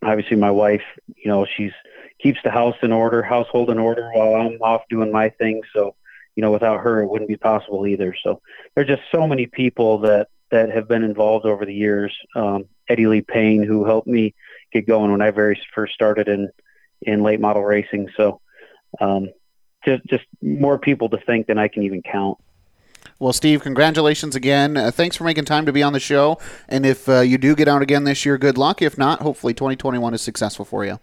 [0.04, 0.84] obviously my wife,
[1.16, 1.72] you know, she's
[2.20, 5.62] keeps the house in order, household in order, while I'm off doing my thing.
[5.74, 5.96] So,
[6.36, 8.16] you know, without her, it wouldn't be possible either.
[8.24, 8.41] So,
[8.74, 12.16] there's just so many people that that have been involved over the years.
[12.36, 14.36] Um, Eddie Lee Payne, who helped me
[14.72, 16.50] get going when I very first started in
[17.02, 18.10] in late model racing.
[18.16, 18.41] So
[19.00, 19.30] um,
[19.86, 22.38] just just more people to think than I can even count.
[23.19, 24.75] Well, Steve, congratulations again.
[24.75, 26.38] Uh, thanks for making time to be on the show.
[26.67, 28.81] And if uh, you do get out again this year, good luck.
[28.81, 30.99] If not, hopefully 2021 is successful for you.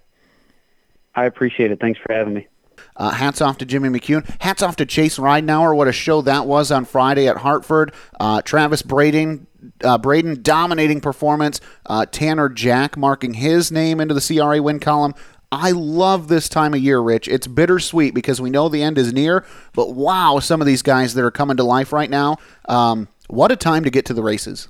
[1.14, 1.80] I appreciate it.
[1.80, 2.48] Thanks for having me.
[2.96, 4.28] Uh, hats off to Jimmy McCune.
[4.40, 5.74] Hats off to Chase Ridenauer.
[5.74, 7.92] What a show that was on Friday at Hartford.
[8.20, 9.46] Uh, Travis Braden,
[9.82, 11.60] uh, Braden dominating performance.
[11.86, 15.14] Uh, Tanner Jack marking his name into the CRA win column.
[15.53, 17.28] I love this time of year, Rich.
[17.28, 19.44] It's bittersweet because we know the end is near,
[19.74, 22.38] but wow, some of these guys that are coming to life right now.
[22.70, 24.68] Um, what a time to get to the races.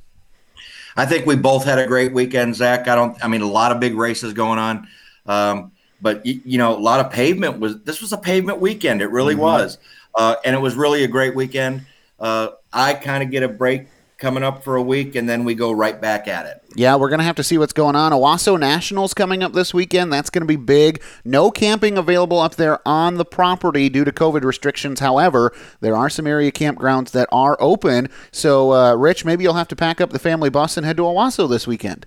[0.97, 2.89] I think we both had a great weekend, Zach.
[2.89, 4.89] I don't, I mean, a lot of big races going on.
[5.25, 5.71] Um,
[6.01, 9.03] but you know, a lot of pavement was, this was a pavement weekend.
[9.03, 9.43] It really mm-hmm.
[9.43, 9.79] was.
[10.17, 11.87] Uh, and it was really a great weekend.
[12.19, 13.87] Uh, I kind of get a break
[14.23, 16.63] coming up for a week, and then we go right back at it.
[16.77, 18.13] Yeah, we're going to have to see what's going on.
[18.13, 20.13] Owosso Nationals coming up this weekend.
[20.13, 21.03] That's going to be big.
[21.25, 25.01] No camping available up there on the property due to COVID restrictions.
[25.01, 28.09] However, there are some area campgrounds that are open.
[28.31, 31.03] So, uh, Rich, maybe you'll have to pack up the family bus and head to
[31.03, 32.07] Owosso this weekend.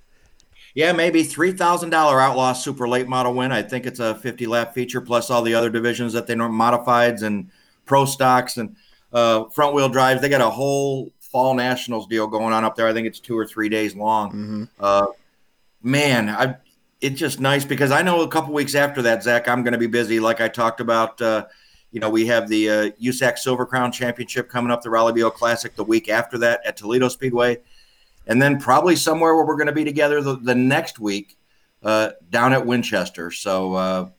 [0.74, 3.52] Yeah, maybe three thousand dollar outlaw super late model win.
[3.52, 6.50] I think it's a fifty lap feature plus all the other divisions that they know
[6.50, 7.50] modifieds and
[7.86, 8.76] pro stocks and
[9.14, 10.22] uh, front wheel drives.
[10.22, 12.88] They got a whole fall nationals deal going on up there.
[12.88, 14.30] I think it's two or three days long.
[14.30, 14.64] Mm-hmm.
[14.80, 15.08] Uh,
[15.84, 16.56] man, I
[17.02, 19.78] it's just nice because I know a couple weeks after that, Zach, I'm going to
[19.78, 20.22] be busy.
[20.22, 21.48] Like I talked about, uh,
[21.92, 25.30] you know, we have the uh, USAC Silver Crown Championship coming up, the Rollie Beale
[25.30, 27.58] Classic the week after that at Toledo Speedway,
[28.28, 31.38] and then probably somewhere where we're going to be together the, the next week
[31.84, 33.30] uh, down at Winchester.
[33.30, 34.10] So uh,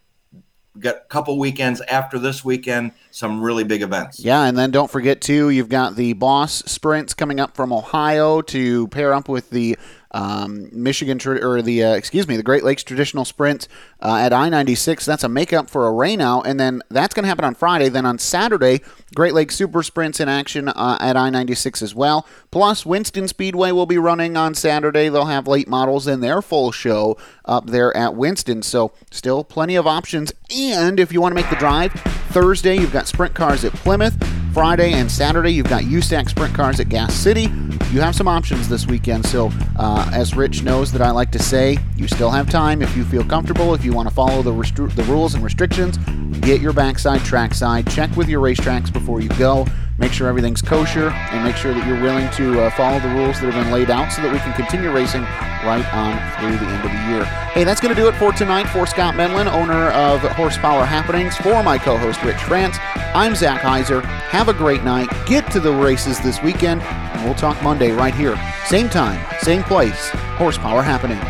[0.80, 4.20] got a couple weekends after this weekend, some really big events.
[4.20, 8.42] Yeah, and then don't forget too, you've got the Boss Sprints coming up from Ohio
[8.42, 9.76] to pair up with the
[10.16, 13.68] um, Michigan or the uh, excuse me the Great Lakes Traditional Sprint
[14.00, 15.04] uh, at I-96.
[15.04, 17.90] That's a makeup for a rain out, and then that's going to happen on Friday.
[17.90, 18.80] Then on Saturday,
[19.14, 22.26] Great Lakes Super Sprints in action uh, at I-96 as well.
[22.50, 25.10] Plus, Winston Speedway will be running on Saturday.
[25.10, 28.62] They'll have late models in their full show up there at Winston.
[28.62, 30.32] So still plenty of options.
[30.56, 31.92] And if you want to make the drive,
[32.30, 34.45] Thursday you've got sprint cars at Plymouth.
[34.56, 37.50] Friday and Saturday, you've got USAC sprint cars at Gas City.
[37.92, 39.26] You have some options this weekend.
[39.26, 42.96] So, uh, as Rich knows that I like to say, you still have time if
[42.96, 43.74] you feel comfortable.
[43.74, 45.98] If you want to follow the, restri- the rules and restrictions,
[46.40, 47.86] get your backside trackside.
[47.90, 49.66] Check with your racetracks before you go
[49.98, 53.40] make sure everything's kosher, and make sure that you're willing to uh, follow the rules
[53.40, 55.22] that have been laid out so that we can continue racing
[55.64, 57.24] right on through the end of the year.
[57.52, 58.64] Hey, that's going to do it for tonight.
[58.64, 62.76] For Scott Menlin, owner of Horsepower Happenings, for my co host Rich France,
[63.14, 64.02] I'm Zach Heiser.
[64.04, 65.08] Have a great night.
[65.26, 68.36] Get to the races this weekend, and we'll talk Monday right here.
[68.66, 70.10] Same time, same place.
[70.36, 71.22] Horsepower Happenings.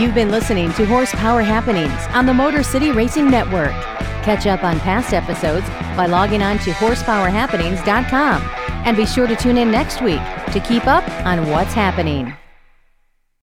[0.00, 3.74] You've been listening to Horsepower Happenings on the Motor City Racing Network.
[4.24, 8.42] Catch up on past episodes by logging on to horsepowerhappenings.com.
[8.86, 10.20] And be sure to tune in next week
[10.52, 12.34] to keep up on what's happening.